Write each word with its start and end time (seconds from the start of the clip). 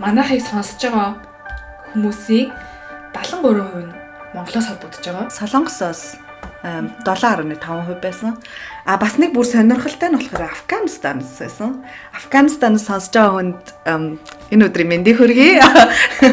манайхыг 0.00 0.40
сонсож 0.40 0.80
байгаа 0.80 1.10
хүмүүсийн 1.92 2.48
73% 3.12 3.84
нь 3.84 3.92
Монголоос 4.34 4.66
холбогдож 4.68 5.04
байгаа. 5.04 5.28
Солонгосоос 5.28 6.16
7.5% 6.62 8.00
байсан. 8.00 8.36
А 8.84 8.96
бас 8.96 9.16
нэг 9.16 9.32
бүр 9.32 9.44
сонирхолтой 9.44 10.08
нь 10.08 10.16
болохоор 10.16 10.48
Афганистанаас 10.48 11.36
байсан. 11.40 11.84
Афганистанаас 12.16 12.84
сонсож 12.88 13.12
байгаа 13.12 13.32
хүнд 13.36 13.64
энэ 14.52 14.64
өдрийн 14.68 14.88
мэндийг 14.88 15.20
хүргэе. 15.20 15.60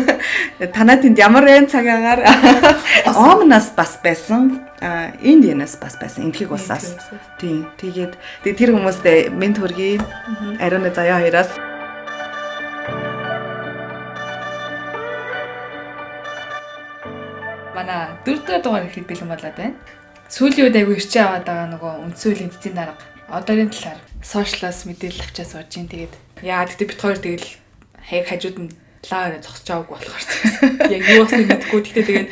Танаа 0.76 0.99
тэнд 0.99 1.20
ямар 1.20 1.44
вэ 1.48 1.68
цагаагаар 1.68 2.23
Омнаас 3.16 3.72
бас 3.76 3.99
байсан. 4.04 4.63
А 4.80 5.12
Индианаас 5.20 5.76
бас 5.76 5.95
байсан. 5.99 6.27
Энтхийг 6.27 6.52
улсаас. 6.52 6.95
Тийм. 7.40 7.68
Тэгээд 7.80 8.16
тэр 8.44 8.76
хүмүүстээ 8.76 9.31
мэнд 9.31 9.59
хүргэе. 9.59 9.99
Ариуны 10.59 10.91
заяа 10.91 11.23
хоёроос. 11.23 11.66
Дөрөвдүгээр 18.27 18.63
дугаар 18.63 18.86
ихэд 18.91 19.08
бэлэн 19.08 19.31
болоод 19.31 19.55
байна. 19.55 19.80
Сүүлийн 20.27 20.67
үед 20.67 20.76
айгүй 20.76 20.95
ирчээ 20.99 21.23
аваад 21.23 21.45
байгаа 21.48 21.67
нөгөө 21.72 21.94
үндсэн 22.12 22.27
үеийн 22.36 22.52
эцсийн 22.52 22.76
дарга. 22.76 23.00
Одоогийн 23.31 23.72
талаар. 23.72 24.00
Сошиалаас 24.20 24.84
мэдээлэл 24.84 25.23
авчаа 25.23 25.48
сууж 25.48 25.72
ин 25.80 25.88
тэгээд 25.88 26.13
яа 26.44 26.67
гэдэг 26.67 26.88
бит 26.91 27.00
хоёр 27.00 27.20
тэгэл 27.23 27.48
хаяг 28.03 28.27
хажууд 28.27 28.58
нь 28.59 28.76
лаарэ 29.08 29.40
зогсож 29.40 29.67
байгаагүй 29.72 29.95
болохоор. 29.95 30.91
Яг 30.95 31.03
юу 31.08 31.23
басыг 31.23 31.48
мэдэхгүй 31.48 31.80
гэхдээ 31.80 32.08
тэгээд 32.12 32.30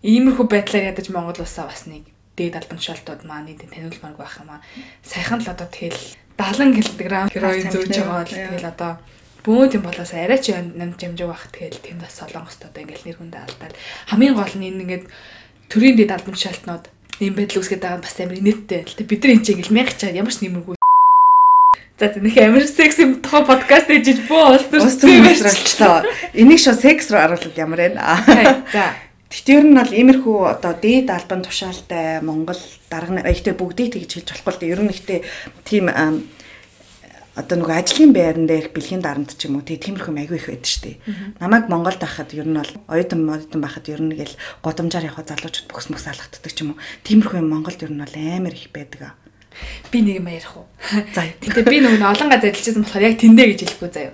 иймэрхүү 0.00 0.46
байдлаар 0.48 0.88
ядаж 0.96 1.06
Монгол 1.12 1.44
улсаа 1.44 1.68
бас 1.68 1.84
нэг 1.84 2.08
дээд 2.32 2.56
албан 2.56 2.80
тушаалтууд 2.80 3.22
маа 3.28 3.44
нийтэд 3.44 3.68
таниулмаар 3.68 4.16
байх 4.16 4.40
юм 4.40 4.50
аа. 4.56 4.64
Саяхан 5.04 5.44
л 5.44 5.52
одоо 5.52 5.68
тэгэл 5.68 6.00
70 6.40 6.96
кг 6.96 7.28
героин 7.28 7.68
зөөж 7.68 7.92
байгаа 7.92 8.24
бол 8.24 8.32
тэгэл 8.32 8.72
одоо 8.72 8.92
бөөд 9.42 9.76
юм 9.78 9.84
болоос 9.86 10.14
арай 10.14 10.38
ч 10.38 10.54
намж 10.54 11.00
амжиг 11.02 11.26
байх 11.26 11.50
тэгэл 11.50 11.82
тэнд 11.82 12.00
бас 12.06 12.14
солонгост 12.18 12.62
одоо 12.62 12.82
ингээл 12.82 13.06
нэр 13.10 13.18
хүндээ 13.18 13.42
алдаад 13.42 13.74
хамгийн 14.10 14.38
гол 14.38 14.54
нь 14.54 14.66
энэ 14.70 14.82
ингээд 14.86 15.04
төрийн 15.66 15.96
дэд 15.98 16.14
албан 16.14 16.34
тушаалтнууд 16.34 16.84
ийм 17.18 17.34
байдал 17.34 17.58
үүсгээд 17.58 17.82
байгаа 17.82 17.98
нь 17.98 18.06
бас 18.06 18.16
амар 18.22 18.38
инээдтэй 18.38 18.80
л 18.86 18.96
тэ 18.96 19.10
бид 19.10 19.22
нар 19.22 19.34
энэ 19.34 19.44
чинь 19.44 19.54
ингээл 19.58 19.76
мянга 19.76 19.98
чаад 19.98 20.18
ямар 20.18 20.34
ч 20.34 20.38
нэмэргүй 20.46 20.76
За 22.02 22.10
нэг 22.18 22.34
амар 22.38 22.66
секс 22.66 22.98
юм 22.98 23.22
тохо 23.22 23.46
подкаст 23.46 23.86
ээжиж 23.86 24.26
бөө 24.26 24.58
устөрчлөө. 24.58 26.02
Энийг 26.34 26.58
шо 26.58 26.74
секс 26.74 27.14
руу 27.14 27.22
оруулах 27.22 27.54
ямар 27.54 27.94
вэ? 27.94 27.94
За. 28.74 28.98
Тэгтээ 29.30 29.56
ер 29.62 29.66
нь 29.70 29.78
бол 29.78 29.92
иймэрхүү 29.92 30.38
одоо 30.50 30.74
дээд 30.82 31.14
албан 31.14 31.46
тушаалтай 31.46 32.18
Монгол 32.26 32.58
дарга 32.90 33.22
ихтэй 33.30 33.54
бүгдийг 33.54 33.94
тэгж 33.94 34.18
хэлж 34.18 34.28
болохгүй 34.42 34.50
л 34.50 34.60
дээ. 34.60 34.72
Ер 34.74 34.82
нь 34.82 34.90
ихтэй 34.90 35.18
тийм 35.62 35.86
одоо 37.32 37.56
нөгөө 37.56 37.76
ажлын 37.80 38.12
байран 38.12 38.44
дээрх 38.44 38.76
бэлгийн 38.76 39.00
дарамт 39.00 39.32
ч 39.40 39.48
юм 39.48 39.56
уу 39.56 39.64
тиймэрхүү 39.64 40.12
аягүй 40.12 40.36
их 40.36 40.48
байдаг 40.52 40.68
шүү 40.68 40.84
дээ. 40.84 40.96
Намайг 41.40 41.64
Монголд 41.72 41.96
байхад 41.96 42.28
ер 42.36 42.44
нь 42.44 42.60
бол 42.60 42.72
оюутан 42.92 43.24
модон 43.24 43.60
байхад 43.64 43.88
ер 43.88 44.04
нь 44.04 44.12
гэл 44.12 44.36
годамжаар 44.60 45.08
явах 45.08 45.24
залуучууд 45.24 45.72
бүхс 45.72 45.88
мөс 45.88 46.04
алгаддаг 46.12 46.52
ч 46.52 46.60
юм 46.60 46.76
уу. 46.76 46.82
Тиймэрхүү 47.08 47.40
юм 47.40 47.48
Монголд 47.48 47.80
ер 47.80 47.88
нь 47.88 48.04
бол 48.04 48.16
амар 48.20 48.52
их 48.52 48.68
байдаг. 48.68 49.16
Би 49.88 50.04
нэг 50.04 50.20
юм 50.20 50.28
ярих 50.28 50.52
уу? 50.56 50.68
За. 51.16 51.24
Гэтэ 51.40 51.64
би 51.64 51.80
нөгөө 51.80 52.04
олон 52.04 52.28
газар 52.28 52.52
ажиллажсэн 52.52 52.84
болохоор 52.84 53.08
яг 53.08 53.16
тэндээ 53.16 53.46
гэж 53.56 53.60
хэлэхгүй 53.64 53.90
заяа. 53.92 54.12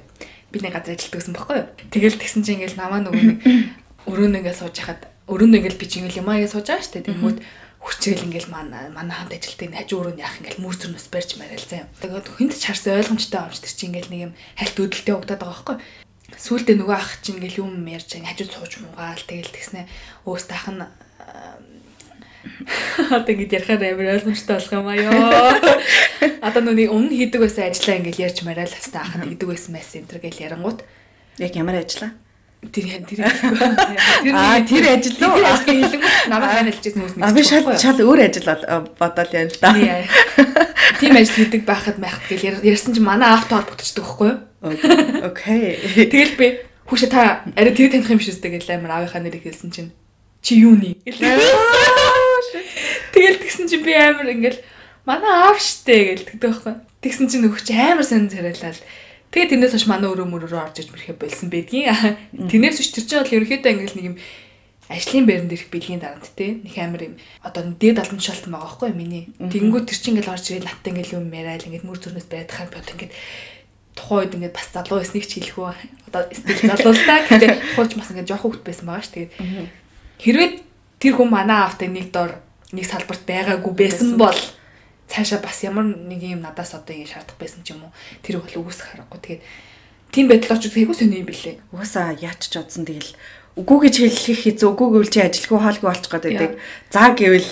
Би 0.54 0.58
нэг 0.62 0.72
газар 0.78 0.94
ажилладаг 0.94 1.18
гэсэн 1.18 1.34
бохгүй 1.34 1.56
юу? 1.58 1.68
Тэгэл 1.90 2.18
тэгсэн 2.22 2.42
чинь 2.46 2.62
ингээл 2.62 2.78
намаа 2.78 3.02
нөгөө 3.02 3.22
нэг 3.22 3.38
өрөөнд 4.10 4.38
ингээд 4.42 4.58
сууж 4.62 4.76
хахад 4.78 5.06
өрөөнд 5.30 5.58
ингээд 5.58 5.78
би 5.78 5.86
чи 5.86 6.02
ингээл 6.02 6.22
юм 6.22 6.30
аа 6.30 6.42
гэж 6.42 6.50
сууж 6.54 6.66
байгаа 6.66 6.86
шүү 6.86 6.94
дээ. 6.98 7.08
Тэгмүүд 7.10 7.38
хүчээл 7.78 8.26
ингээл 8.26 8.50
манай 8.50 8.90
манай 8.90 9.16
хамт 9.16 9.34
ажилтны 9.34 9.76
хажуу 9.78 9.98
өрөөнд 10.02 10.22
яах 10.22 10.38
ингээл 10.42 10.62
мөр 10.62 10.76
зөрнөөс 10.76 11.08
барьж 11.14 11.30
мараал 11.38 11.62
заяа. 11.62 11.86
Тэгээд 12.02 12.28
хүнд 12.34 12.52
ч 12.58 12.62
харсан 12.66 12.98
ойлгомжтой 12.98 13.40
амч 13.40 13.58
тэр 13.62 13.74
чинь 13.74 13.88
ингээл 13.94 14.12
нэг 14.12 14.22
юм 14.26 14.32
хальт 14.58 14.76
өдөлтөй 14.82 15.14
угтаад 15.14 15.40
байгаа 15.40 15.54
байхгүй. 15.54 15.76
Сүүлдээ 16.36 16.76
нөгөө 16.78 16.96
ах 16.98 17.12
чинь 17.22 17.38
ингээл 17.38 17.62
юм 17.62 17.72
ярьж 17.86 18.10
хажууд 18.18 18.52
сууж 18.52 18.72
муугаал 18.82 19.24
тэгэл 19.24 19.54
тэгснэ 19.54 19.86
өөс 20.26 20.44
таах 20.50 20.68
нь 20.74 20.82
Одоо 23.10 23.32
ингэж 23.34 23.50
ярихаар 23.52 23.82
амар 23.82 24.14
ойлгомжтой 24.18 24.54
болох 24.56 24.72
юм 24.72 24.88
аа 24.88 24.98
ёо. 24.98 25.14
Одоо 26.46 26.62
нүний 26.62 26.88
өмнө 26.90 27.14
хийдэг 27.14 27.40
байсан 27.42 27.70
ажлаа 27.70 27.98
ингээл 27.98 28.24
ярьж 28.26 28.38
мараал 28.46 28.72
хастаа 28.72 29.02
ахад 29.02 29.26
хийдэг 29.26 29.48
байсан 29.48 29.72
мэс 29.74 29.90
энэ 29.98 30.08
төр 30.10 30.20
гэл 30.22 30.44
ярангууд. 30.46 30.80
Яг 31.38 31.52
ямар 31.54 31.82
ажлаа? 31.82 32.14
Тэр 32.58 33.06
тэр 33.06 33.22
Аа 34.34 34.58
тэр 34.66 34.98
ажил 34.98 35.14
руу 35.22 35.38
хэлэн 35.62 36.02
намайг 36.26 36.50
хань 36.58 36.70
хэлчихсэн 36.74 37.00
хүмүүс 37.06 37.14
мэдчихсэн. 37.14 37.30
А 37.30 37.36
би 37.38 37.42
шал 37.46 37.62
шал 37.78 38.02
өөр 38.02 38.20
ажил 38.26 38.50
бодоол 38.98 39.30
яа 39.30 39.46
л 39.46 39.54
да. 39.62 39.70
Тийм 40.98 41.14
ажил 41.14 41.38
хийдэг 41.38 41.62
байхад 41.62 42.02
майхад 42.02 42.26
гэл 42.26 42.58
ярьсан 42.66 42.98
чинь 42.98 43.06
манай 43.06 43.30
авто 43.30 43.62
холбогдчихдаг 43.62 44.02
байхгүй 44.02 44.28
юу? 44.34 44.42
Окей. 45.22 45.78
Тэгэл 46.10 46.34
би 46.34 46.46
хүүшэ 46.90 47.06
та 47.06 47.46
арай 47.54 47.70
тэр 47.78 47.94
таних 47.94 48.10
юм 48.10 48.18
шүүстэй 48.18 48.50
гэл 48.58 48.74
амар 48.74 49.06
аавынхаа 49.06 49.22
нэрийг 49.22 49.46
хэлсэн 49.46 49.70
чинь 49.70 49.94
чи 50.42 50.58
юу 50.58 50.74
нэ? 50.74 50.98
Тэгэл 53.14 53.38
тэгсэн 53.38 53.70
чинь 53.70 53.86
би 53.86 53.94
амар 53.94 54.34
ингээл 54.34 54.58
манай 55.06 55.30
аав 55.30 55.62
штэ 55.62 56.18
гэл 56.18 56.26
тэгдэг 56.26 56.50
байхгүй. 56.50 56.74
Тэгсэн 57.06 57.30
чинь 57.30 57.46
нөхөч 57.46 57.70
амар 57.70 58.02
сан 58.02 58.26
царайлал 58.26 58.82
Тэгээ 59.28 59.48
тэрнээс 59.52 59.74
хойш 59.76 59.86
манай 59.88 60.08
өрөө 60.08 60.28
мөрөөрөө 60.28 60.62
орж 60.64 60.76
иж 60.80 60.88
мэрхэ 60.88 61.20
болсон 61.20 61.52
байдгийн. 61.52 61.92
Тэрнээс 62.48 62.80
хойш 62.80 62.90
тэр 62.96 63.04
чинь 63.04 63.20
бол 63.20 63.36
ерөөхдөө 63.36 63.72
ингээл 63.76 63.98
нэг 64.00 64.06
юм 64.12 64.16
ажлын 64.88 65.26
байранд 65.28 65.52
ирэх 65.52 65.68
бэлгийн 65.68 66.00
дарамт 66.00 66.32
те 66.32 66.56
нэг 66.64 66.74
амар 66.80 67.02
юм 67.12 67.14
одоо 67.44 67.62
дээд 67.76 68.00
албан 68.00 68.16
тушаалтан 68.16 68.56
байгаа 68.56 68.72
байхгүй 68.72 68.90
миний. 68.96 69.24
Тэнгүүд 69.36 69.84
тэр 69.84 69.98
чинь 70.00 70.16
ингээл 70.16 70.32
орж 70.32 70.44
ирээд 70.48 70.64
наттай 70.64 70.90
ингээл 70.96 71.16
юм 71.20 71.28
яриад 71.28 71.68
ингээд 71.68 71.84
мөр 71.84 72.00
зөрнөөс 72.00 72.28
байдахаар 72.32 72.72
бод 72.72 72.88
ингээд 72.88 73.12
тухайн 73.92 74.20
үед 74.24 74.36
ингээд 74.40 74.56
бас 74.56 74.68
залуу 74.72 74.96
байсныг 74.96 75.24
ч 75.28 75.32
хэлэх 75.44 75.60
үү. 75.60 75.76
Одоо 76.08 76.22
стил 76.32 76.60
залуу 76.64 76.92
л 76.96 77.04
та 77.04 77.20
гэхдээ 77.20 77.52
хууч 77.76 77.92
бас 78.00 78.10
ингээд 78.16 78.30
жоох 78.32 78.42
хөвгт 78.48 78.64
байсан 78.64 78.86
байгаа 78.88 79.04
ш 79.04 79.12
тэгээд 79.12 79.32
хэрвээ 80.24 80.50
тэр 81.04 81.14
хүн 81.20 81.28
манай 81.28 81.60
автаа 81.68 81.88
нэг 81.92 82.08
дор 82.08 82.40
нэг 82.72 82.84
салбарт 82.88 83.28
байгаагүй 83.28 83.72
байсан 83.76 84.16
бол 84.16 84.40
цаашаа 85.08 85.40
бас 85.40 85.64
ямар 85.64 85.88
нэг 85.88 86.22
юм 86.22 86.44
надаас 86.44 86.76
одоо 86.76 86.94
ингэ 86.94 87.12
шаардах 87.16 87.36
байсан 87.40 87.64
ч 87.64 87.72
юм 87.72 87.88
уу? 87.88 87.92
Тэр 88.22 88.44
бол 88.44 88.68
үгүйсэх 88.68 88.92
харахгүй 88.92 89.20
тэгээд 89.24 89.42
тийм 90.12 90.26
байдлаар 90.28 90.60
ч 90.60 90.68
үгүй 90.68 90.96
сони 90.96 91.20
юм 91.24 91.28
бэлээ. 91.28 91.56
Угаасаа 91.72 92.16
яач 92.16 92.48
ч 92.48 92.54
удсан. 92.60 92.84
Тэгэл 92.84 93.12
үгүй 93.58 93.78
гэж 93.88 93.94
хэлэх 94.04 94.40
хэзээ 94.44 94.68
үгүй 94.68 94.88
гэвэл 94.94 95.12
чи 95.12 95.20
ажилгүй 95.24 95.58
хоолгүй 95.58 95.88
болчих 95.88 96.12
гээд 96.12 96.24
байдаг. 96.28 96.52
За 96.92 97.10
гэвэл 97.12 97.50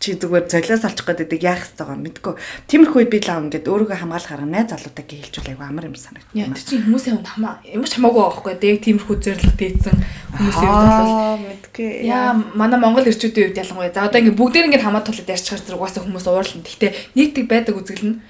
чи 0.00 0.12
зүгээр 0.14 0.46
золиос 0.46 0.84
олчих 0.84 1.06
байдаг 1.08 1.40
яах 1.40 1.64
хэвээр 1.64 2.00
мэдгүй. 2.04 2.34
Тиймэрхүү 2.68 2.98
үед 3.00 3.10
би 3.10 3.18
лав 3.24 3.40
ингээд 3.48 3.66
өөрийгөө 3.66 3.96
хамгаалах 3.96 4.32
арга 4.32 4.46
найз 4.46 4.68
залуудаа 4.68 5.04
гэлжүүл 5.08 5.50
айгу 5.56 5.64
амар 5.64 5.88
юм 5.88 5.96
санагдав. 5.96 6.36
Яа 6.36 6.52
тэр 6.52 6.64
чинь 6.68 6.84
хүмүүсийн 6.84 7.14
хувьд 7.16 7.32
хамаа 7.32 7.54
ямар 7.64 7.88
ч 7.88 7.94
хамаагүй 7.96 8.22
байхгүй. 8.22 8.52
Яг 8.60 8.80
тиймэрхүү 8.84 9.16
зорилго 9.24 9.54
дээдсэн 9.56 9.96
хүмүүсийн 10.36 10.68
хувьд 10.68 10.96
бол 11.00 11.40
мэдгүй. 11.48 11.88
Яа 12.04 12.28
манай 12.52 12.78
Монгол 12.80 13.08
ирчүүдийн 13.08 13.46
хувьд 13.50 13.60
ялангуяа. 13.64 13.94
За 13.96 14.04
одоо 14.04 14.20
ингээд 14.20 14.40
бүгдээр 14.40 14.66
ингээд 14.68 14.84
хамаа 14.84 15.02
тулаад 15.02 15.32
ярьчихаар 15.32 15.62
зэрэг 15.64 15.80
угаасаа 15.80 16.02
хүмүүс 16.04 16.26
уурлна. 16.28 16.66
Гэхдээ 16.66 16.92
нийтдэг 17.16 17.44
байдаг 17.48 17.74
үзэгэл 17.80 18.08
нь 18.12 18.20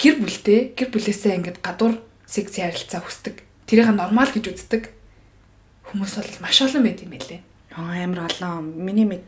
гэр 0.00 0.16
бүлтэй 0.16 0.60
гэр 0.72 0.88
бүлээсээ 0.88 1.36
ингээд 1.36 1.58
гадуур 1.60 2.00
секс 2.24 2.56
ярилцаа 2.56 3.04
хүсдэг. 3.04 3.44
Тэрийг 3.68 3.92
нормал 3.92 4.32
гэж 4.32 4.48
үздэг 4.48 4.96
хүмүүс 5.92 6.12
бол 6.16 6.34
маш 6.40 6.62
олон 6.64 6.86
байд 6.86 7.04
юм 7.04 7.12
байлээ. 7.12 7.40
Амар 7.74 8.30
олон. 8.30 8.70
Миний 8.78 9.04
мэд 9.04 9.26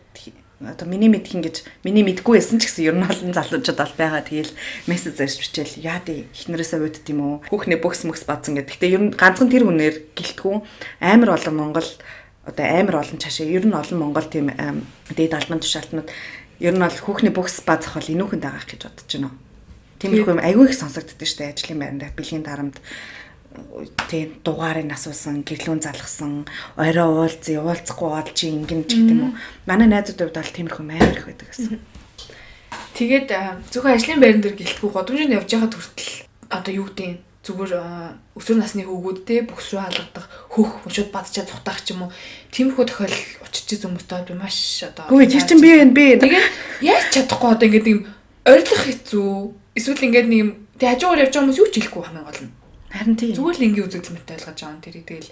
одоо 0.68 0.86
миний 0.86 1.10
мэдх 1.10 1.34
ингэж 1.34 1.66
миний 1.82 2.06
мэдгүй 2.06 2.38
байсан 2.38 2.62
ч 2.62 2.70
гэсэн 2.70 2.86
ер 2.86 2.96
нь 2.96 3.06
олон 3.06 3.34
залуучууд 3.34 3.78
бол 3.78 3.94
байгаа. 3.98 4.22
Тэгээл 4.22 4.54
мессеж 4.86 5.18
зарж 5.18 5.36
бичээл 5.42 5.82
яа 5.82 5.98
дээ 6.04 6.30
ихнэрээсээ 6.30 6.80
уудд 6.80 7.06
юм 7.10 7.20
уу? 7.20 7.34
Хүүхнээ 7.50 7.82
бөхс 7.82 8.06
мөхс 8.06 8.22
бадсан 8.22 8.54
гэдэг. 8.56 8.72
Гэтэ 8.78 8.94
ер 8.94 9.02
нь 9.02 9.14
ганцхан 9.16 9.50
тэр 9.50 9.66
үнээр 9.66 9.96
гэлтгүү 10.14 10.54
амар 11.02 11.30
олон 11.34 11.54
Монгол 11.58 11.88
одоо 12.46 12.66
амар 12.66 13.02
олон 13.02 13.18
цаашаа 13.18 13.46
ер 13.46 13.64
нь 13.66 13.74
олон 13.74 13.98
Монгол 13.98 14.26
тийм 14.26 14.50
дээд 15.14 15.34
албан 15.34 15.62
тушаалтнууд 15.62 16.08
ер 16.62 16.74
нь 16.74 16.82
бол 16.82 16.98
хүүхний 17.02 17.34
бөхс 17.34 17.62
базах 17.66 17.98
бол 17.98 18.12
инүүхэнд 18.14 18.42
байгаа 18.42 18.66
гэж 18.66 18.80
бодож 18.86 19.10
байна. 19.10 19.30
Тиймэрхүү 20.02 20.42
айгүй 20.42 20.66
их 20.66 20.74
сонсогддог 20.74 21.18
дээ 21.18 21.54
ажлын 21.54 21.78
байранд 21.78 22.02
бэлгийн 22.18 22.42
дарамт 22.42 22.82
тий 24.08 24.32
дугаарыг 24.44 24.92
асуусан, 24.92 25.42
гэрлүүн 25.42 25.80
залгсан, 25.82 26.46
орой 26.76 27.08
уулзъя, 27.08 27.64
уулзахгүй 27.64 28.10
олж 28.12 28.38
ингэн 28.44 28.82
ч 28.86 29.00
гэдэг 29.00 29.16
юм 29.16 29.22
уу. 29.32 29.38
Манай 29.66 29.88
найзууд 29.88 30.20
хувьд 30.20 30.36
бол 30.36 30.56
тиймэрхүү 30.56 30.84
амар 30.84 31.16
их 31.16 31.26
байдаг 31.26 31.48
гэсэн. 31.48 31.80
Тэгээд 32.92 33.28
зөвхөн 33.72 33.96
ажлын 33.96 34.20
байран 34.20 34.42
дээр 34.44 34.56
гэлтгүй 34.60 34.90
годомжинд 34.92 35.36
явж 35.36 35.48
байхад 35.48 35.74
хүртэл 35.74 36.12
одоо 36.52 36.72
юу 36.76 36.86
гэдэг 36.92 37.20
зүгээр 37.42 37.72
өсвөр 38.38 38.58
насны 38.60 38.86
хүүгүүд 38.86 39.18
те 39.26 39.42
бүхс 39.42 39.74
рүү 39.74 39.82
алгадах 39.82 40.26
хөх 40.52 40.86
шууд 40.86 41.10
бадчаа 41.10 41.42
цухтах 41.42 41.82
ч 41.82 41.90
юм 41.90 42.06
уу. 42.06 42.14
Тиймэрхүү 42.54 42.86
тохиол 42.86 43.16
учирч 43.42 43.82
хүмүүстээ 43.82 44.30
би 44.30 44.34
маш 44.38 44.86
одоо 44.86 45.10
Үгүй 45.10 45.26
тэр 45.26 45.42
чинь 45.42 45.58
би 45.58 45.72
би 45.90 46.04
тэгээд 46.22 46.46
яаж 46.86 47.06
чадахгүй 47.10 47.50
одоо 47.50 47.66
ингэдэг 47.66 47.92
юм 47.98 48.02
ойрлох 48.46 48.82
хэцүү. 48.86 49.30
Эсвэл 49.74 50.06
ингэдэг 50.06 50.30
нэг 50.30 50.38
юм 50.38 50.50
тэг 50.78 50.88
хажуугаар 50.94 51.22
явж 51.26 51.34
байгаа 51.34 51.42
хүмүүс 51.50 51.58
юу 51.58 51.70
ч 51.72 51.74
хэлэхгүй 51.82 52.02
хамгийн 52.06 52.28
гол 52.30 52.42
нь 52.46 52.61
Харин 52.92 53.16
тийм. 53.16 53.32
Зүгээр 53.32 53.56
л 53.56 53.66
ингийн 53.72 53.86
үзэгдэл 53.88 54.14
мэт 54.20 54.32
ойлгож 54.36 54.58
байгаа 54.60 54.76
юм 54.76 54.84
тэрийг 54.84 55.06
тэгэл 55.08 55.30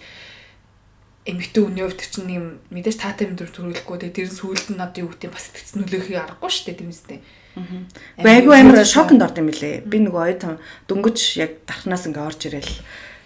эмэгтэй 1.28 1.62
хүний 1.62 1.84
хувьд 1.84 2.00
чинь 2.00 2.32
юм 2.32 2.46
мэдээж 2.72 2.96
таатай 2.96 3.28
юм 3.28 3.36
дөр 3.36 3.52
төрүүлэхгүй 3.52 3.96
тэгээ 4.00 4.16
тэр 4.16 4.28
сүүлд 4.32 4.66
нь 4.72 4.80
одоо 4.80 5.00
юу 5.04 5.12
гэдэг 5.12 5.30
бас 5.30 5.52
итгэц 5.52 5.76
нөлөөхийг 5.76 6.16
аргагүй 6.16 6.48
шүү 6.48 6.64
дээ 6.72 6.78
тэрнээстэй. 6.80 7.18
Аа. 7.60 8.24
Айгу 8.24 8.50
амар 8.56 8.88
шоконд 8.88 9.20
орд 9.20 9.36
юм 9.36 9.52
билэ. 9.52 9.84
Би 9.84 10.00
нөгөө 10.00 10.40
оюутан 10.40 10.56
дөнгөж 10.88 11.18
яг 11.36 11.60
дархнаас 11.68 12.08
ингээ 12.08 12.24
орж 12.24 12.40
ирэл 12.48 12.72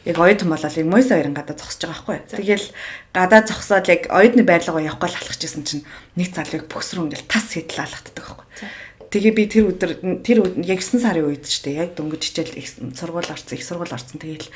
яг 0.04 0.18
оюутан 0.18 0.48
болол 0.50 0.74
яг 0.74 0.86
мойс 0.90 1.08
хоёрын 1.08 1.38
гадаа 1.38 1.56
зогсож 1.56 1.86
байгаа 1.86 2.02
байхгүй. 2.02 2.18
Тэгэл 2.42 2.68
гадаа 3.14 3.40
зогсоод 3.46 3.86
яг 3.88 4.02
оюутны 4.10 4.42
байрлалгаа 4.44 4.84
явахгүй 4.84 5.08
л 5.14 5.18
алхчихсан 5.22 5.64
чинь 5.64 5.86
нэг 6.18 6.34
залууг 6.34 6.68
бөхсрүү 6.68 7.08
ингээл 7.08 7.30
тас 7.30 7.46
сэтэл 7.54 7.84
алхацдаг 7.86 8.12
байхгүй. 8.18 8.46
Тэгээ 9.14 9.30
би 9.30 9.44
тэр 9.46 9.70
өдөр 9.70 9.90
тэр 10.26 10.42
яг 10.66 10.82
9 10.82 10.98
сарын 10.98 11.30
үед 11.30 11.46
ч 11.46 11.62
тийм 11.62 11.78
яг 11.78 11.94
дөнгөж 11.94 12.34
хичээл 12.34 12.98
сургууль 12.98 13.30
орсон, 13.30 13.54
их 13.54 13.62
сургууль 13.62 13.94
орсон. 13.94 14.18
Тэгээл 14.18 14.50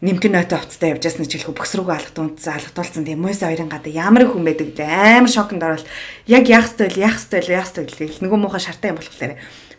нимкэн 0.00 0.32
нойтоо 0.32 0.64
уцтай 0.64 0.96
явж 0.96 1.04
ясна 1.04 1.28
жилхүү 1.28 1.52
бөхсрүүгөө 1.52 1.92
алгадуунцсан 1.92 2.56
алгадуулсан 2.56 3.04
тийм 3.04 3.20
мөс 3.20 3.44
хоёрын 3.44 3.68
гадаа 3.68 3.92
ямар 3.92 4.32
хүн 4.32 4.48
байдаг 4.48 4.72
вэ? 4.72 4.88
Амар 5.20 5.28
шоконд 5.28 5.60
орвол. 5.60 5.88
Яг 6.24 6.48
яах 6.48 6.72
стйл 6.72 6.96
яах 6.96 7.20
стйл 7.20 7.52
яах 7.52 7.68
стйл 7.68 7.84
гэл 7.84 8.24
нөгөө 8.24 8.40
муухай 8.40 8.64
шартай 8.64 8.96
юм 8.96 9.00
болохоор 9.00 9.36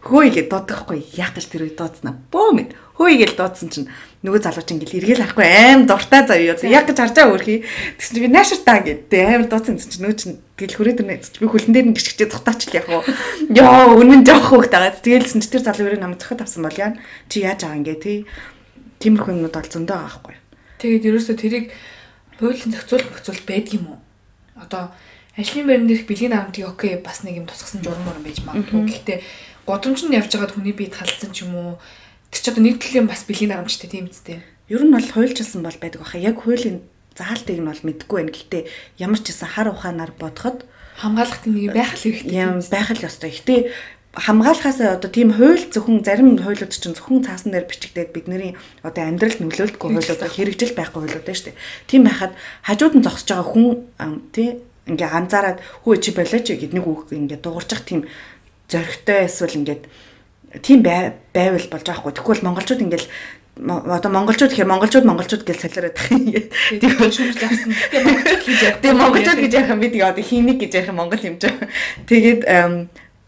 хөөе 0.07 0.31
гэж 0.31 0.47
дуудахгүй. 0.47 1.03
Яах 1.19 1.35
гэж 1.35 1.45
тэр 1.51 1.67
үед 1.67 1.75
дуудснаа 1.75 2.15
бөөм 2.31 2.71
хөөе 2.97 3.15
гэж 3.21 3.31
дуудсан 3.37 3.69
чинь 3.69 3.87
нөгөө 4.25 4.41
залууч 4.41 4.69
ингээл 4.73 4.97
эргэл 5.03 5.21
харахгүй 5.21 5.45
аим 5.45 5.85
дуртай 5.85 6.25
заяа 6.25 6.57
яг 6.65 6.89
гэж 6.89 6.97
харж 6.97 7.13
байгаа 7.13 7.33
өөрхий 7.35 7.61
тэгсэн 8.01 8.13
чинь 8.17 8.25
би 8.25 8.31
нааширтаа 8.33 8.79
гэдэг 8.81 9.21
амар 9.21 9.47
дуудсан 9.51 9.77
чинь 9.77 10.01
нөгөө 10.01 10.17
чинь 10.17 10.35
гэл 10.57 10.77
хүрээд 10.81 11.01
ирнэ 11.05 11.21
би 11.21 11.45
хөлн 11.45 11.73
дээр 11.77 11.87
нь 11.91 11.95
гიშгчээ 11.95 12.33
цухтаачлаа 12.33 12.79
яг 12.81 12.87
уу. 12.89 13.05
Ёо 13.53 14.01
үнэн 14.01 14.25
жоох 14.25 14.49
хөөхт 14.49 14.73
байгаа. 14.73 14.97
Тэгэлсэн 14.97 15.45
чи 15.45 15.49
тэр 15.53 15.61
залуу 15.61 15.93
өрөө 15.93 16.01
намайг 16.01 16.17
зөхөд 16.25 16.41
авсан 16.41 16.65
бол 16.65 16.73
яа 16.73 16.97
чи 17.29 17.45
яаж 17.45 17.61
байгаа 17.61 17.77
ингээ 17.77 17.97
тий 18.01 18.17
тиймэрхүү 18.97 19.31
юмнууд 19.37 19.53
бол 19.53 19.69
зөндөө 19.69 19.93
байгаа 19.93 20.09
байхгүй. 20.17 20.35
Тэгээд 20.81 21.07
ерөөсөө 21.13 21.35
тэрийг 21.37 21.65
хуулийн 22.41 22.73
зохицуулт 22.73 23.05
зохицуулт 23.13 23.45
байдаг 23.45 23.73
юм 23.77 23.85
уу? 23.93 23.99
Одоо 24.57 24.89
ажлын 25.37 25.69
байран 25.69 25.85
дээрх 25.85 26.09
бэлгийн 26.09 26.33
дарамтыг 26.33 26.65
окей 26.65 26.97
бас 26.97 27.21
нэг 27.21 27.37
юм 27.37 27.45
тусгасан 27.45 27.85
журам 27.85 28.01
мөрөн 28.09 28.25
байж 28.25 28.41
магадгүй. 28.41 28.81
Гэхдээ 28.89 29.17
нь 30.07 30.15
явж 30.15 30.31
байгаад 30.31 30.55
хүний 30.55 30.71
биед 30.71 30.95
халдсан 30.95 31.35
ч 31.35 31.43
юм 31.43 31.53
уу 31.59 31.71
тэр 32.31 32.39
ч 32.39 32.45
одоо 32.47 32.63
нэг 32.63 32.79
төрлийн 32.79 33.07
бас 33.11 33.27
бэлгийн 33.27 33.51
дарамжтай 33.51 33.91
тийм 33.91 34.07
үстэй. 34.07 34.39
Ер 34.71 34.83
нь 34.87 34.95
бол 34.95 35.03
хуульчилсан 35.03 35.59
бол 35.59 35.75
байдаг 35.75 36.07
баха. 36.07 36.15
Яг 36.15 36.39
хуулийн 36.39 36.87
заалтыг 37.19 37.59
нь 37.59 37.67
бол 37.67 37.83
мэдгүй 37.83 38.15
байна. 38.15 38.31
Гэхдээ 38.31 38.63
ямар 39.03 39.19
ч 39.19 39.35
гэсэн 39.35 39.51
хар 39.51 39.67
ухаанаар 39.75 40.15
бодоход 40.15 40.63
хамгаалахтын 41.03 41.51
нэг 41.51 41.75
байх 41.75 41.99
л 41.99 42.03
хэрэгтэй. 42.03 42.31
Юм 42.31 42.63
байх 42.63 42.89
л 42.95 43.03
ёстой. 43.03 43.31
Гэхдээ 43.35 43.59
хамгаалахаас 44.17 44.79
одоо 44.81 45.11
тийм 45.11 45.35
хууль 45.35 45.67
зөвхөн 45.67 46.01
зарим 46.01 46.39
хуулиуд 46.39 46.73
чинь 46.73 46.95
зөвхөн 46.97 47.27
цаасан 47.27 47.53
дээр 47.53 47.69
бичигдээд 47.69 48.15
бидний 48.15 48.57
одоо 48.81 49.03
амьдралд 49.05 49.43
нөлөөлдөггүй 49.43 49.89
хуулиуд 49.93 50.23
хэрэгжил 50.25 50.73
байхгүй 50.73 50.99
хуулиуд 51.05 51.25
байна 51.27 51.37
шүү 51.37 51.47
дээ. 51.53 51.61
Тийм 51.85 52.01
байхад 52.07 52.33
хажууд 52.65 52.95
нь 52.97 53.05
зогсож 53.05 53.29
байгаа 53.29 53.45
хүн 53.51 53.67
тий 54.33 54.49
ингээ 54.89 55.11
анзаараад 55.11 55.59
хүү 55.85 55.93
чи 56.01 56.09
болооч 56.17 56.47
гэд 56.49 56.73
нэг 56.73 56.85
үг 56.87 57.11
ингээ 57.13 57.43
дуурчих 57.43 57.85
тийм 57.85 58.09
зөрөгтэй 58.71 59.25
эсвэл 59.27 59.57
ингээд 59.59 59.83
тийм 60.63 60.83
байвал 60.83 61.67
болж 61.71 61.85
байгаа 61.87 62.01
хгүй. 62.03 62.13
Тэгвэл 62.15 62.45
монголчууд 62.47 62.83
ингээл 62.83 63.07
одоо 63.57 64.11
монголчууд 64.11 64.51
гэхээр 64.53 64.69
монголчууд 64.69 65.05
монголчууд 65.07 65.43
гэж 65.43 65.57
солиороод 65.65 65.95
байх 65.97 66.11
юм 66.13 66.21
ингээд 66.29 66.47
тийм 66.77 66.91
шүүмж 66.99 67.41
авсан. 67.41 67.71
Тийм 68.81 68.95
монголчууд 69.01 69.39
гэж 69.41 69.51
яах 69.57 69.71
юм 69.73 69.81
би 69.81 69.89
тэгээ 69.89 70.11
одоо 70.13 70.23
хийник 70.23 70.57
гэж 70.61 70.71
яах 70.77 70.89
юм 70.93 70.99
монгол 71.01 71.23
юм 71.25 71.37
жаа. 71.41 71.57
Тэгээд 72.05 72.41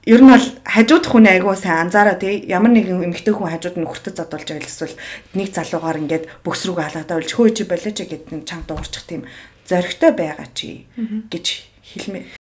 ер 0.10 0.22
нь 0.22 0.32
бол 0.32 0.48
хажууд 0.64 1.06
хүн 1.06 1.26
айгуу 1.28 1.56
сайн 1.58 1.90
анзаараа 1.90 2.18
тий 2.18 2.46
ямар 2.48 2.72
нэгэн 2.72 3.10
эмэгтэй 3.10 3.34
хүн 3.36 3.52
хажууд 3.52 3.78
нь 3.78 3.90
хүртэд 3.90 4.18
задуулж 4.18 4.48
байл 4.48 4.70
эсвэл 4.70 4.96
нэг 5.36 5.50
залуугаар 5.54 6.02
ингээд 6.02 6.26
бөкс 6.46 6.66
рүүгээ 6.66 6.86
халаадаа 6.88 7.18
болж 7.20 7.32
хөөж 7.36 7.58
болооч 7.68 7.98
гэдэг 8.08 8.48
чанга 8.48 8.74
дуурчих 8.74 9.06
тийм 9.06 9.22
зоригтой 9.68 10.12
байгаа 10.16 10.48
чи 10.56 10.88
гэж 11.30 11.46
хэлмээ. 11.94 12.39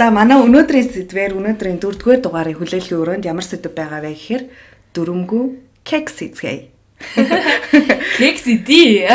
За 0.00 0.08
манай 0.08 0.40
өнөөдрийн 0.40 0.88
сэдвээр 0.88 1.36
өнөөдрийн 1.36 1.76
дөрөвдүгээр 1.76 2.24
дугаарыг 2.24 2.56
хүлээлгийн 2.56 3.00
өрөөнд 3.04 3.28
ямар 3.28 3.44
сэдв 3.44 3.68
байгаа 3.76 4.00
вэ 4.00 4.16
гэхээр 4.16 4.44
дөрөмгүү 4.96 5.44
кекс 5.84 6.24
хийцгээе. 6.24 6.72
Кекс 8.16 8.48
идэ. 8.48 9.12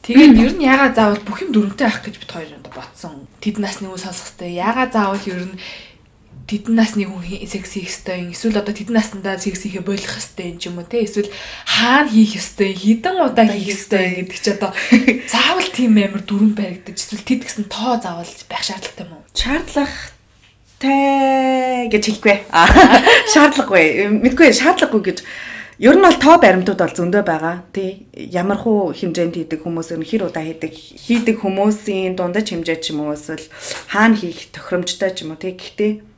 Тэгээд 0.00 0.40
ер 0.40 0.52
нь 0.56 0.64
ягаа 0.64 0.96
заавал 0.96 1.20
бүх 1.20 1.44
юм 1.44 1.52
дөрөвтэй 1.52 1.84
байх 1.84 2.00
гэж 2.00 2.16
бит 2.16 2.32
хоёр 2.32 2.48
бодсон. 2.72 3.28
Тэд 3.44 3.60
насны 3.60 3.92
хүн 3.92 4.00
сонсох 4.00 4.40
хэрэгтэй. 4.40 4.56
Ягаа 4.56 4.88
заавал 4.88 5.20
ер 5.28 5.52
нь 5.52 5.60
тэдэн 6.50 6.74
насны 6.74 7.06
хүн 7.06 7.46
секс 7.46 7.78
хийх 7.78 7.86
ёстой 7.86 8.26
юм. 8.26 8.34
Эсвэл 8.34 8.58
одоо 8.58 8.74
тэдэн 8.74 8.98
наснда 8.98 9.38
секс 9.38 9.62
хийхэ 9.62 9.86
болох 9.86 10.18
ёстой 10.18 10.50
юм 10.50 10.58
ч 10.58 10.66
юм 10.66 10.82
уу 10.82 10.90
те. 10.90 11.06
Эсвэл 11.06 11.30
хаана 11.62 12.10
хийх 12.10 12.34
ёстой, 12.34 12.74
хідэн 12.74 13.22
удаа 13.22 13.46
хийх 13.46 13.78
ёстой 13.78 14.26
гэдэг 14.26 14.38
чи 14.42 14.50
одоо 14.50 14.74
заавал 15.30 15.70
тийм 15.70 15.94
амар 15.94 16.26
дүрэн 16.26 16.58
баригдаж 16.58 16.98
эсвэл 16.98 17.22
тэд 17.22 17.46
гэсэн 17.46 17.70
тоо 17.70 18.02
заавал 18.02 18.26
байх 18.50 18.66
шаардлагатай 18.66 19.06
юм 19.06 19.14
уу? 19.14 19.22
Шаардлагатай 19.30 21.86
гэж 21.94 22.18
хэлэхгүй. 22.18 22.50
Шаардлагагүй. 23.32 24.10
Мэдгүй 24.10 24.50
шаардлагагүй 24.50 25.02
гэж 25.06 25.22
Ер 25.80 25.96
нь 25.96 26.04
бол 26.04 26.12
тоо 26.20 26.36
баримтууд 26.36 26.76
бол 26.76 26.92
зөндөө 26.92 27.24
байгаа. 27.24 27.64
Тий. 27.72 28.04
Ямар 28.12 28.60
хуу 28.60 28.92
хэмжээнд 28.92 29.32
хийдэг 29.32 29.64
хүмүүс 29.64 29.96
нь 29.96 30.04
хэр 30.04 30.28
удаа 30.28 30.44
хийдэг, 30.44 30.76
хийдэг 30.76 31.40
хүмүүсийн 31.40 32.20
дундаж 32.20 32.52
хэмжээ 32.52 32.84
ч 32.84 32.92
юм 32.92 33.08
уу 33.08 33.16
эсвэл 33.16 33.48
хаана 33.88 34.12
хийх 34.12 34.52
тохиромжтой 34.52 35.16
ч 35.16 35.24
юм 35.24 35.32
уу 35.32 35.40
тий. 35.40 35.56
Гэхдээ 35.56 36.09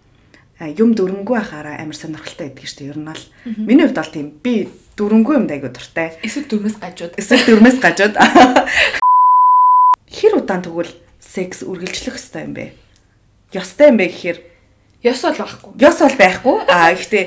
юм 0.70 0.94
дөрөнгөө 0.94 1.38
ахаараа 1.42 1.82
амар 1.82 1.96
сонирхолтой 1.96 2.52
байдаг 2.52 2.66
шүү 2.68 2.78
дээ. 2.78 2.90
Ер 2.94 2.98
нь 3.02 3.08
бол 3.10 3.22
миний 3.66 3.86
хувьд 3.86 3.98
бол 3.98 4.12
тийм 4.14 4.28
би 4.38 4.54
дөрөнгөө 4.96 5.34
юм 5.40 5.46
дайгуу 5.48 5.72
дуртай. 5.72 6.14
Эсвэл 6.22 6.46
дөрмөөс 6.46 6.76
гажууд. 6.78 7.18
Эсвэл 7.18 7.46
дөрмөөс 7.48 7.78
гажууд. 7.80 8.14
Хэр 10.12 10.32
удаан 10.38 10.62
тэгвэл 10.62 10.92
секс 11.18 11.64
үргэлжлэх 11.64 12.20
хэвээр 12.20 12.46
юм 12.46 12.54
бэ? 12.54 12.64
Ёстой 13.56 13.88
юм 13.90 13.96
бэ 13.96 14.06
гэхээр 14.12 14.38
ёс 15.08 15.20
бол 15.24 15.40
байхгүй. 15.40 15.72
Ёс 15.80 15.98
бол 15.98 16.16
байхгүй. 16.20 16.56
Аа 16.68 16.92
гэхдээ 16.92 17.24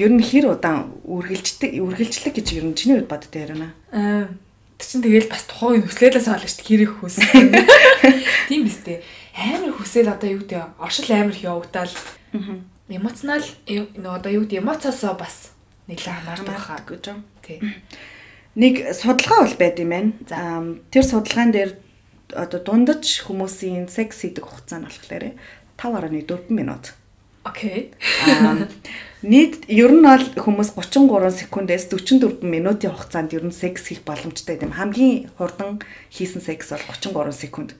ер 0.00 0.10
нь 0.10 0.24
хэр 0.24 0.56
удаан 0.56 0.96
үргэлжлэх 1.04 1.76
үргэлжлэх 1.76 2.34
гэж 2.34 2.48
ер 2.56 2.64
нь 2.66 2.74
чиний 2.74 2.96
хувьд 2.98 3.12
боддог 3.12 3.36
ярина. 3.36 3.76
Аа 3.92 4.32
чинь 4.80 5.04
тэгэл 5.04 5.30
бас 5.30 5.46
тухайн 5.46 5.84
нөхцлөөс 5.84 6.26
олж 6.32 6.48
шүү 6.48 6.58
дээ 6.58 6.66
хэрэг 6.66 6.92
хүссэн. 6.98 7.46
Тийм 8.48 8.66
биз 8.66 8.82
дээ. 8.82 9.04
Амар 9.36 9.72
хүсэл 9.76 10.10
одоо 10.10 10.28
юу 10.32 10.42
гэдэг 10.42 10.80
оршил 10.80 11.12
амар 11.12 11.36
их 11.36 11.44
явагдаад. 11.44 11.92
Аа 12.34 12.71
эмоционал 12.88 13.44
нөгөө 13.68 14.16
одоо 14.18 14.30
юу 14.32 14.44
гэдэг 14.46 14.62
эмоцоосоо 14.62 15.14
бас 15.14 15.52
нэлээд 15.86 16.08
хамаардаг 16.08 16.58
хаа 16.58 16.80
гэж 16.86 17.02
юм. 17.12 17.20
Тий. 17.42 17.58
Нэг 18.54 18.94
судалгаа 18.94 19.46
бол 19.46 19.56
байд 19.58 19.76
юм 19.78 19.90
байна. 19.90 20.12
За 20.26 20.38
тэр 20.90 21.04
судалгаан 21.06 21.52
дээр 21.52 21.70
одоо 22.34 22.60
дундаж 22.60 23.04
хүмүүсийн 23.26 23.88
секс 23.88 24.24
хийдэг 24.24 24.44
хугацаа 24.44 24.80
нь 24.80 24.88
болохоор 24.88 25.36
5.4 25.78 26.50
минут. 26.50 26.94
Окей. 27.44 27.90
Нийт 29.22 29.66
ер 29.66 29.90
нь 29.90 30.02
бол 30.02 30.26
хүмүүс 30.38 30.74
33 30.78 31.46
секундээс 31.46 31.90
44 31.90 32.42
минутын 32.46 32.94
хугацаанд 32.94 33.34
ер 33.34 33.46
нь 33.46 33.54
секс 33.54 33.90
хийх 33.90 34.02
боломжтой 34.06 34.58
юм. 34.62 34.74
Хамгийн 34.74 35.30
хурдан 35.38 35.82
хийсэн 36.10 36.42
секс 36.42 36.70
бол 36.70 36.86
33 36.86 37.34
секунд. 37.34 37.74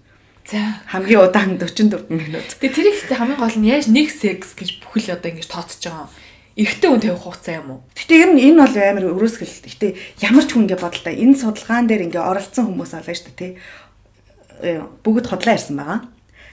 За 0.46 0.58
хамгийн 0.90 1.20
удаан 1.22 1.58
44 1.58 2.10
минут. 2.10 2.48
Тэгээ 2.58 2.74
тэр 2.74 2.88
ихтэй 2.90 3.16
хамгийн 3.16 3.38
гол 3.38 3.56
нь 3.56 3.70
яаж 3.70 3.86
нэг 3.86 4.10
секс 4.10 4.58
гэж 4.58 4.82
бүхэл 4.82 5.14
одоо 5.14 5.30
ингэж 5.30 5.46
тооцож 5.46 5.80
байгаа 5.86 6.10
юм. 6.10 6.12
Эрэгтэй 6.52 6.88
хүн 6.90 7.00
тавих 7.00 7.22
хугацаа 7.22 7.54
юм 7.62 7.68
уу? 7.70 7.80
Гэтэ 7.96 8.14
ер 8.18 8.30
нь 8.36 8.42
энэ 8.42 8.60
бол 8.60 8.76
амар 8.76 9.04
өрөөсгөл. 9.16 9.48
Гэтэ 9.48 9.88
ямар 10.20 10.44
ч 10.44 10.50
хүн 10.52 10.66
ингэ 10.68 10.82
бодлоо. 10.82 11.14
Энэ 11.14 11.38
судалгаан 11.40 11.86
дээр 11.88 12.04
ингэ 12.10 12.20
оролцсон 12.20 12.68
хүмүүс 12.68 12.92
алаа 12.92 13.14
шүү 13.14 13.32
дээ, 13.32 13.38
тий. 13.40 13.52
Э, 14.60 14.84
бүгд 15.00 15.30
хотлоо 15.32 15.54
ирсэн 15.56 15.78
байгаа. 15.80 16.00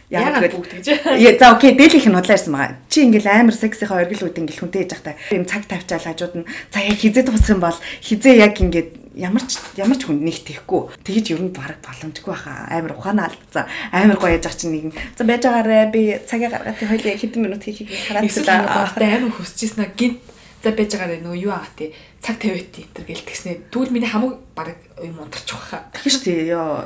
Яг 0.10 0.42
бүгд 0.54 0.72
гэж. 0.80 0.88
Яа 1.20 1.38
за 1.38 1.54
окей 1.54 1.78
дээлийнх 1.78 2.10
нь 2.10 2.18
худлаа 2.18 2.38
ирсэн 2.40 2.54
байгаа. 2.56 2.78
Чи 2.88 3.06
ингээл 3.06 3.30
амар 3.30 3.54
сексийнхаа 3.54 4.02
оргилууд 4.02 4.40
ингээл 4.40 4.62
хүнтэй 4.66 4.82
яж 4.88 4.96
захтай. 4.98 5.14
Им 5.36 5.46
цаг 5.46 5.70
тавьчаал 5.70 6.02
хажууд 6.02 6.34
нь 6.34 6.50
за 6.74 6.80
яг 6.82 6.98
хизээ 6.98 7.30
тусах 7.30 7.54
юм 7.54 7.62
бол 7.62 7.78
хизээ 8.02 8.42
яг 8.42 8.58
ингээд 8.58 8.90
ямар 9.16 9.44
ч 9.48 9.58
ямар 9.78 9.98
ч 9.98 10.06
хүн 10.06 10.22
нэг 10.22 10.46
тийхгүй. 10.46 10.94
Тэгэж 11.02 11.26
ер 11.34 11.42
нь 11.42 11.54
баг 11.56 11.82
боломжгүй 11.82 12.30
баха. 12.30 12.70
Амар 12.70 12.94
ухаанаа 12.94 13.30
алдсан. 13.30 13.66
Амар 13.90 14.18
гоё 14.22 14.38
яж 14.38 14.46
чинь 14.54 14.74
нэг 14.74 14.94
за 15.18 15.24
байж 15.26 15.44
байгаарэ 15.46 15.90
би 15.90 16.02
цагаа 16.28 16.50
гаргаад 16.54 16.78
хоёлаа 16.78 17.18
хэдэн 17.18 17.42
минут 17.42 17.64
хийхийг 17.66 17.90
хараад 17.90 18.30
талаа. 18.30 18.94
Амар 18.96 19.34
хүсчихсэн 19.34 19.82
аа 19.86 19.92
гинт 19.98 20.22
за 20.62 20.70
байж 20.72 20.92
байгаарэ 20.94 21.26
нөгөө 21.26 21.42
юу 21.42 21.54
аа 21.56 21.66
тий 21.74 21.96
цаг 22.22 22.38
тавиад 22.38 22.70
тийтэр 22.70 23.06
гэл 23.08 23.26
тэгснэ. 23.26 23.72
Тэгвэл 23.74 23.96
миний 23.96 24.12
хамаг 24.12 24.38
баг 24.54 24.78
юм 25.02 25.18
унтарч 25.24 25.50
баха. 25.58 25.90
Тэгэж 25.96 26.16
тий 26.22 26.54
ёо. 26.54 26.86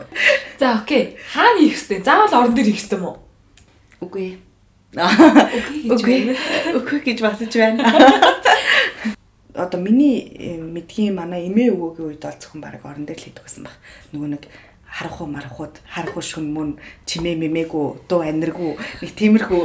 За 0.59 0.79
окей. 0.79 1.17
Хаана 1.33 1.59
хийх 1.59 1.75
хэвтэй? 1.75 2.05
Заавал 2.05 2.33
орон 2.33 2.55
дээр 2.55 2.71
хийх 2.71 2.87
юм 2.93 3.03
уу? 3.03 3.17
Үгүй. 3.99 4.37
Үгүй. 4.93 6.37
Үгүй 6.77 6.99
гэж 7.01 7.17
бодож 7.25 7.51
байна. 7.51 7.81
Одоо 9.53 9.79
миний 9.79 10.33
э, 10.33 10.57
мэдхийн 10.57 11.13
манай 11.13 11.45
эмээ 11.45 11.73
өвөөгийн 11.77 12.17
үед 12.17 12.25
бол 12.25 12.37
зөвхөн 12.41 12.61
баг 12.61 12.81
орон 12.81 13.05
дээр 13.05 13.21
л 13.21 13.25
хийдэг 13.29 13.45
гэсэн 13.45 13.63
баг. 13.69 13.77
Нөгөө 14.09 14.29
нэг 14.33 14.43
харах 14.93 15.21
уу 15.21 15.27
марахууд 15.29 15.81
харах 15.89 16.13
уу 16.13 16.21
шүн 16.21 16.53
мөн 16.53 16.69
чимээ 17.09 17.33
мэмээгүү 17.41 17.85
дуу 18.05 18.21
аниргүү 18.21 18.71
нэг 19.01 19.11
тиймэрхүү 19.17 19.61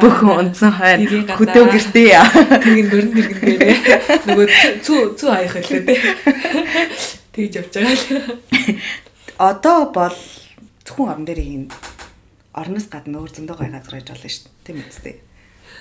бүхэн 0.00 0.32
унцсан 0.40 0.72
хойно 0.72 1.36
хөдөө 1.36 1.64
гэртээ 1.68 2.16
тэгээд 2.64 2.88
мөрөн 2.96 3.12
дэргэн 3.12 3.40
дээрээ 3.44 3.76
нөгөө 4.24 4.46
цүү 4.80 5.00
цүү 5.20 5.28
хаях 5.28 5.56
хэлээ 5.60 5.84
тэ 5.84 5.96
тэгж 7.36 7.52
явж 7.60 7.72
байгаа 7.76 7.92
л. 7.92 8.04
Одоо 9.36 9.78
бол 9.92 10.18
зөвхөн 10.88 11.12
орон 11.12 11.28
дээр 11.28 11.40
хийн 11.44 11.64
орноос 12.56 12.88
гадна 12.88 13.20
өөр 13.20 13.36
зөндөө 13.36 13.56
гай 13.60 13.68
газар 13.68 14.00
гэж 14.00 14.08
болно 14.16 14.32
шүү 14.32 14.48
дээ. 14.48 14.64
Тийм 14.64 14.80
үстэй 14.80 15.16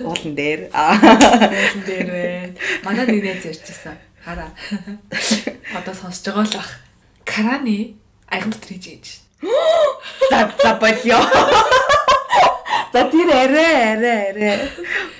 уулан 0.02 0.34
дээр 0.36 0.62
уулан 0.74 1.82
дээр 1.86 2.08
вэ 2.12 2.26
манай 2.84 3.06
нэг 3.06 3.24
найз 3.24 3.46
ярьжсэн 3.46 3.98
Хараа. 4.26 4.50
Одоо 5.78 5.94
сонсож 5.94 6.26
байгаа 6.26 6.50
л 6.50 6.58
бах. 6.58 6.72
Караны 7.30 7.94
аяган 8.26 8.50
дотор 8.50 8.74
хийж 8.74 8.86
ээж. 8.90 9.06
За 10.34 10.50
за 10.50 10.74
болё. 10.82 11.22
За 12.94 13.06
тэр 13.06 13.30
арай 13.30 13.94
арай 13.94 14.22
арай. 14.34 14.58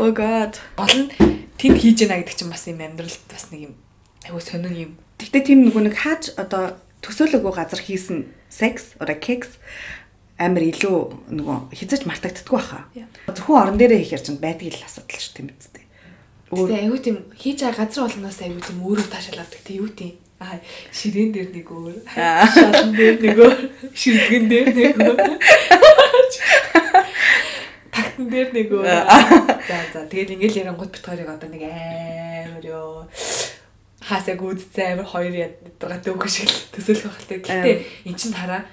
Oh 0.02 0.10
god. 0.10 0.58
Нь 0.90 1.14
тэнд 1.54 1.78
хийж 1.78 2.02
яана 2.02 2.18
гэдэг 2.18 2.34
чинь 2.34 2.50
бас 2.50 2.66
юм 2.66 2.82
амьдралд 2.82 3.22
бас 3.30 3.54
нэг 3.54 3.70
юм 3.70 3.74
айгуу 4.26 4.42
сонин 4.42 4.74
юм. 4.74 4.92
Тэгтээ 5.22 5.54
тийм 5.54 5.70
нөгөө 5.70 5.86
нэг 5.86 5.96
хааж 6.02 6.34
одоо 6.42 6.74
төсөөлөгөө 7.06 7.54
газар 7.62 7.78
хийсэн 7.86 8.34
секс 8.50 8.98
одоо 8.98 9.14
кекс 9.14 9.62
амар 10.36 10.64
илүү 10.68 10.98
нөгөө 11.32 11.58
хязгаарч 11.80 12.04
мартагддаггүй 12.10 12.58
баха. 12.60 12.86
Зөвхөн 13.32 13.62
орон 13.62 13.78
дээрээ 13.80 14.04
хийхээр 14.04 14.24
чинь 14.26 14.44
байдаг 14.44 14.76
л 14.76 14.88
асуудал 14.88 15.22
шүү 15.24 15.36
тийм 15.36 15.48
үстэй. 15.56 15.86
Тэгээ 16.52 16.84
айгуу 16.84 17.00
тийм 17.00 17.18
хийж 17.40 17.58
байгаа 17.64 17.88
газар 17.88 18.04
болгоноос 18.04 18.40
айгуу 18.44 18.64
тийм 18.64 18.80
өөрөө 18.84 19.08
таашаалдаг. 19.08 19.62
Тэг 19.64 19.80
юу 19.80 19.90
тийм 19.96 20.14
Аа 20.36 20.60
ширээн 20.92 21.32
дээр 21.32 21.50
нэг 21.56 21.68
өөр. 21.72 21.96
Шалан 22.12 22.92
дээр 22.92 23.18
нэг 23.24 23.40
өөр. 23.40 23.60
Ширдгэн 23.96 24.46
дээр 24.52 24.68
нэг 24.76 24.96
өөр. 25.00 25.20
Тагтан 27.96 28.28
дээр 28.28 28.50
нэг 28.52 28.68
өөр. 28.76 28.84
За 28.84 29.80
за 29.96 30.04
тэгээд 30.12 30.36
ингээл 30.36 30.60
ярангууд 30.68 30.92
бит 30.92 31.08
хоёрыг 31.08 31.32
одоо 31.32 31.48
нэг 31.48 31.64
амар 31.64 32.66
ёо 32.68 33.08
хаасаг 34.04 34.44
үүдцээ 34.44 35.00
амар 35.00 35.08
хоёр 35.08 35.34
ядагаа 35.34 36.04
дөнгө 36.04 36.28
шиг 36.28 36.52
төсөөлөх 36.76 37.16
багтай. 37.16 37.40
Гэтэ 37.40 37.72
эн 38.04 38.16
чин 38.20 38.36
хараа 38.36 38.68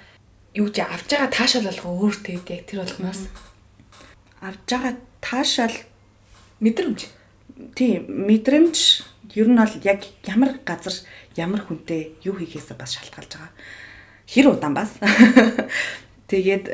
юу 0.55 0.69
ч 0.69 0.85
авж 0.85 1.09
байгаа 1.09 1.31
таашаал 1.33 1.69
болгоо 1.69 1.93
өөр 2.09 2.17
тэгээд 2.21 2.51
яг 2.53 2.63
тэр 2.69 2.81
болгоноос 2.85 3.21
авж 4.43 4.61
байгаа 4.69 4.95
таашаал 5.23 5.77
мэдрэмж. 6.61 7.01
Тийм 7.79 8.07
мэдрэмж 8.29 8.77
ер 9.35 9.49
нь 9.49 9.57
бол 9.57 9.75
яг 9.87 10.01
ямар 10.29 10.61
газар 10.65 10.93
ямар 11.37 11.65
хүнтэй 11.65 12.19
юу 12.27 12.37
хийхээсээ 12.37 12.77
бас 12.77 12.99
шалтгаалж 12.99 13.33
байгаа. 13.33 13.53
Хэр 14.29 14.47
удаан 14.53 14.75
бас. 14.75 14.93
Тэгээд 16.31 16.69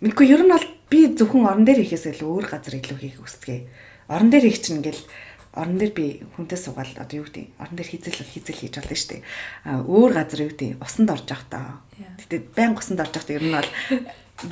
мэдгүй 0.00 0.26
ер 0.30 0.42
нь 0.46 0.52
бол 0.54 0.66
би 0.90 1.10
зөвхөн 1.10 1.50
орон 1.50 1.64
дээр 1.66 1.82
хийхээс 1.82 2.14
илүү 2.14 2.30
өөр 2.30 2.46
газар 2.46 2.74
илүү 2.78 2.98
хийх 3.00 3.18
үсгээ. 3.22 3.60
Орон 4.06 4.30
дээр 4.30 4.46
хийх 4.46 4.62
чинь 4.62 4.78
ингээл 4.78 5.02
орон 5.56 5.80
дээр 5.80 5.92
би 5.96 6.06
хүнтэй 6.36 6.60
суугаад 6.60 7.00
одоо 7.00 7.24
юу 7.24 7.26
гэдэг 7.26 7.56
орон 7.56 7.76
дээр 7.80 7.88
хийзэл 7.88 8.20
бол 8.20 8.32
хийзэл 8.36 8.60
хийж 8.60 8.74
болно 8.76 8.96
шүү 8.96 9.10
дээ. 9.16 9.22
А 9.64 9.70
өөр 9.80 10.12
газар 10.12 10.40
юу 10.44 10.50
гэдэг 10.52 10.70
усанд 10.84 11.08
орж 11.10 11.26
явах 11.32 11.48
та. 11.48 11.80
Гэтэ 11.96 12.36
байн 12.52 12.76
усанд 12.76 13.00
орж 13.00 13.12
явах 13.16 13.32
ер 13.32 13.44
нь 13.44 13.56
бол 13.56 13.70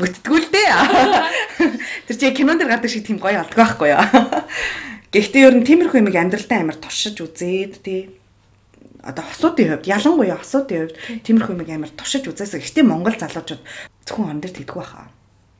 бүтдгүү 0.00 0.38
л 0.40 0.48
дээ. 0.48 0.72
Тэр 2.08 2.16
чи 2.16 2.32
кинон 2.32 2.56
дээр 2.56 2.72
гардаг 2.72 2.88
шиг 2.88 3.04
тийм 3.04 3.20
гоё 3.20 3.44
алдгаа 3.44 3.76
байхгүй 3.76 3.92
юу? 3.92 4.00
Гэхдээ 5.14 5.44
ер 5.44 5.54
нь 5.60 5.68
тиймэрхүү 5.68 6.00
юмыг 6.00 6.16
амьдралдаа 6.16 6.58
амар 6.64 6.78
туршиж 6.80 7.20
үзээд 7.20 7.84
тий 7.84 8.08
одоо 9.04 9.22
хосуудын 9.28 9.76
хувьд 9.76 9.86
ялангуяа 9.86 10.40
хосуудын 10.40 10.88
хувьд 10.88 10.96
тиймэрхүү 11.22 11.54
юмыг 11.54 11.70
амар 11.70 11.92
туршиж 11.92 12.24
үзээсэй. 12.26 12.64
Гэхдээ 12.64 12.84
Монгол 12.88 13.14
залуучууд 13.14 13.62
зөвхөн 14.08 14.24
орон 14.24 14.40
дээр 14.40 14.56
тэгдэггүй 14.56 14.80
баха. 14.80 15.12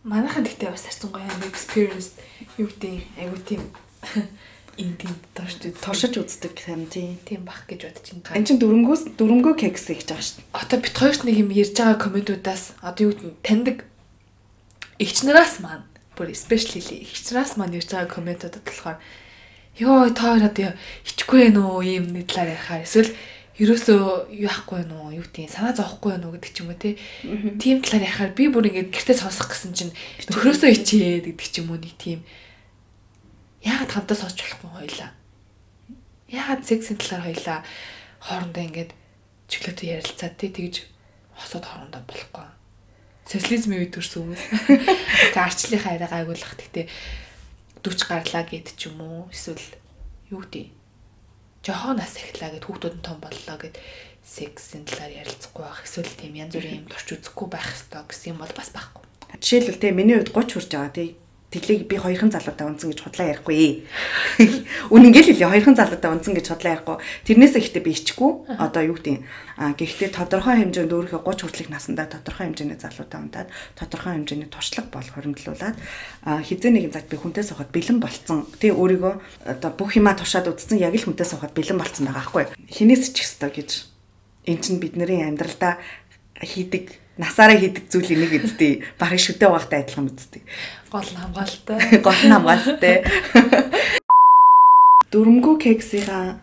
Манайхан 0.09 0.45
гэхдээ 0.49 0.73
бас 0.73 0.89
харцсан 0.89 1.13
гоё 1.13 1.29
experience 1.45 2.17
юу 2.57 2.69
гэдэг 2.73 3.05
айгу 3.21 3.37
тийм 3.45 3.63
интим 4.77 5.15
туршиж 5.35 5.75
туршиж 5.79 6.15
үздэг 6.19 6.55
юм 6.69 6.87
тий. 6.87 7.19
Тийм 7.25 7.47
бах 7.47 7.67
гэж 7.69 7.87
бодож 7.87 8.07
байна. 8.11 8.39
Энд 8.39 8.47
чинь 8.49 8.61
дөрөнгөөс 8.63 9.03
дөрөнгөө 9.19 9.55
кекс 9.61 9.87
хийж 9.87 10.09
байгаа 10.11 10.25
шүү 10.25 10.37
дээ. 10.43 10.51
Одоо 10.55 10.79
бит 10.83 10.95
хоёрт 10.99 11.23
нэг 11.25 11.37
юм 11.39 11.51
ярьж 11.55 11.75
байгаа 11.79 11.99
комментуудаас 12.03 12.65
одоо 12.83 13.03
юу 13.07 13.13
гэдэг 13.15 13.35
таньдаг 13.47 13.77
эгчнараас 14.99 15.63
маань 15.63 15.87
бүр 16.19 16.35
especially 16.35 17.07
эгчнараас 17.07 17.55
маань 17.55 17.79
ярьж 17.79 17.91
байгаа 17.95 18.11
комментуудад 18.11 18.65
болохоор 18.67 18.99
ёо 19.79 20.11
та 20.15 20.23
хоёр 20.35 20.45
одоо 20.51 20.71
хичихгүй 21.07 21.41
ээ 21.51 21.57
нөө 21.59 21.83
ийм 21.83 22.05
нэг 22.15 22.31
талаар 22.31 22.55
ярихаар 22.55 22.87
эсвэл 22.87 23.11
ерөөсөө 23.55 24.35
юу 24.35 24.51
ахгүй 24.51 24.83
нөө 24.83 25.23
юу 25.23 25.27
тийм 25.31 25.47
санаа 25.47 25.75
зовхгүй 25.79 26.19
нөө 26.19 26.39
гэдэг 26.39 26.51
ч 26.51 26.59
юм 26.63 26.75
уу 26.75 26.79
те. 26.79 26.99
Тийм 27.63 27.83
талаар 27.83 28.11
ярихаар 28.11 28.33
би 28.35 28.51
бүр 28.51 28.67
ингээд 28.71 28.91
гэртээ 28.91 29.23
сонсох 29.23 29.55
гэсэн 29.55 29.75
чинь 29.79 29.95
нөхрөөсөө 30.31 30.71
ичээд 30.75 31.31
гэдэг 31.31 31.47
ч 31.51 31.63
юм 31.63 31.71
уу 31.71 31.79
нэг 31.79 31.95
тийм 31.95 32.27
яагаад 33.65 33.91
хамтаа 33.93 34.17
сонсч 34.17 34.39
болохгүй 34.45 34.71
хоёлаа. 34.71 35.11
Яагаад 36.29 36.63
сексийн 36.69 37.01
талаар 37.01 37.25
хоёлаа 37.33 37.59
хоорондоо 38.21 38.63
ингээд 38.65 38.91
чөлөөтэй 39.49 39.89
ярилцаад 39.97 40.35
те 40.37 40.49
тэгж 40.53 40.75
хосоод 41.37 41.65
хоорондоо 41.65 42.03
болохгүй. 42.05 42.47
Социализмын 43.25 43.81
үед 43.81 43.93
төрсөн 43.97 44.21
хүмүүс. 44.29 44.45
Тэг 45.33 45.41
арчлынхаа 45.41 45.97
арай 45.97 46.11
гайгуулах 46.13 46.55
гэхдээ 46.61 46.87
40 47.81 48.05
гарлаа 48.09 48.45
гэд 48.45 48.69
ч 48.77 48.93
юм 48.93 49.01
уу 49.01 49.33
эсвэл 49.33 49.65
юу 50.29 50.45
гэдэг 50.45 50.73
жохон 51.65 51.97
нас 51.97 52.21
эхлэе 52.21 52.61
гэд 52.61 52.65
хүүхдүүд 52.69 52.95
нь 53.01 53.07
том 53.07 53.19
боллоо 53.21 53.57
гэд 53.57 53.81
сексийн 54.25 54.85
талаар 54.85 55.25
ярилцахгүй 55.25 55.65
байх 55.65 55.85
эсвэл 55.85 56.13
тийм 56.17 56.37
янз 56.37 56.53
бүрийн 56.57 56.85
юм 56.85 56.89
турч 56.93 57.09
үзэхгүй 57.17 57.49
байх 57.49 57.65
хэрэгтэй 57.65 58.05
гэсэн 58.09 58.31
юм 58.37 58.39
бол 58.41 58.53
бас 58.53 58.69
байхгүй. 58.73 59.05
Жишээлбэл 59.41 59.81
те 59.81 59.89
миний 59.93 60.17
хувьд 60.21 60.33
30 60.33 60.53
хүрч 60.53 60.71
байгаа 60.73 60.93
тий 60.93 61.11
Тэглийг 61.55 61.87
би 61.87 62.03
хоёрхан 62.03 62.35
залуутай 62.35 62.67
унтсан 62.67 62.91
гэж 62.91 63.07
худлаа 63.07 63.31
ярихгүй. 63.31 63.87
Үнэн 64.95 65.15
гээл 65.15 65.31
хэлээ 65.31 65.55
хоёрхан 65.55 65.79
залуутай 65.79 66.11
унтсан 66.11 66.35
гэж 66.35 66.47
худлаа 66.51 66.75
ярихгүй. 66.75 66.97
Тэрнээс 67.31 67.55
ихтэй 67.55 67.79
би 67.79 67.95
ичгүй. 67.95 68.59
Одоо 68.59 68.83
юу 68.83 68.99
гэдэг 68.99 69.23
а 69.55 69.71
гэхдээ 69.79 70.11
тодорхой 70.11 70.59
хэмжээнд 70.59 70.91
өөрийнхөө 70.91 71.23
30 71.23 71.47
хүртэлх 71.47 71.71
насндаа 71.71 72.11
тодорхой 72.11 72.51
хэмжээний 72.51 72.75
залуутай 72.75 73.19
унтаад 73.23 73.49
тодорхой 73.79 74.19
хэмжээний 74.19 74.51
туршлага 74.51 74.91
бол 74.91 75.07
хоригдлуулад 75.15 75.79
хизээ 76.27 76.73
нэгэн 76.75 76.91
цагт 76.91 77.07
би 77.07 77.23
хүнтэй 77.23 77.47
сухад 77.47 77.71
бэлэн 77.71 78.03
болцсон. 78.03 78.51
Тэ 78.59 78.75
өөрийгөө 78.75 79.15
одоо 79.47 79.71
бүх 79.71 79.95
юмаа 79.95 80.19
туршаад 80.19 80.51
үзсэн 80.51 80.83
яг 80.83 80.99
л 80.99 81.07
хүнтэй 81.07 81.23
сухад 81.23 81.55
бэлэн 81.55 81.79
болцсон 81.79 82.11
байгаа 82.11 82.19
байхгүй. 82.27 82.45
Хинээс 82.67 83.15
ч 83.15 83.23
ёстой 83.23 83.55
гэж. 83.55 83.71
Эн 84.51 84.59
чинь 84.59 84.83
бидний 84.83 85.23
амьдралдаа 85.23 85.79
хийдэг 86.43 87.04
насаараа 87.19 87.59
хийдэг 87.59 87.87
зүйл 87.91 88.15
энийг 88.15 88.43
үздэй. 88.43 88.83
Барыг 88.99 89.21
шүтээ 89.23 89.49
угаахтай 89.49 89.87
адилхан 89.87 90.11
үздэй. 90.11 90.43
Гол 90.91 91.09
нь 91.11 91.21
хамгаалалтай. 91.21 91.79
Гол 92.07 92.23
нь 92.27 92.35
хамгаалалтай. 92.35 92.95
Дөрмгүү 95.15 95.55
кексийнхаа 95.63 96.43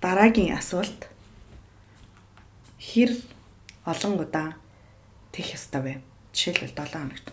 дараагийн 0.00 0.56
асуулт 0.56 1.08
хэр 2.80 3.12
олон 3.84 4.14
удаа 4.16 4.56
тех 5.32 5.52
ёстой 5.52 5.80
вэ? 5.84 5.92
Жишээлбэл 6.32 6.72
7 6.72 6.96
хоногт. 6.96 7.26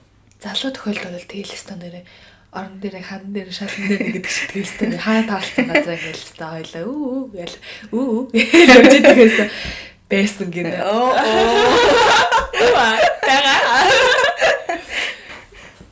Залуу 0.44 0.72
тохиолдолд 0.76 1.16
бол 1.16 1.32
тэгэл 1.32 1.56
ёстой 1.56 1.78
нэрээ 1.80 2.04
орон 2.54 2.78
дээр 2.80 3.02
хан 3.02 3.34
дээр 3.34 3.50
шалан 3.50 3.88
дээр 3.90 4.22
гэдэг 4.22 4.30
шиг 4.30 4.48
тэгэлстэй 4.54 4.94
хаа 5.02 5.26
таалцсан 5.26 5.66
газар 5.74 5.98
хэлстэй 5.98 6.48
хойлоо 6.54 6.86
үү 6.86 7.10
үү 7.10 7.24
гэл 7.34 7.56
үү 7.98 8.06
үү 8.14 8.24
гэж 8.30 9.06
хэлсэн 9.18 9.50
байсан 10.14 10.48
гинэ. 10.54 10.78
Оо. 10.86 11.18
Тага. 13.26 13.56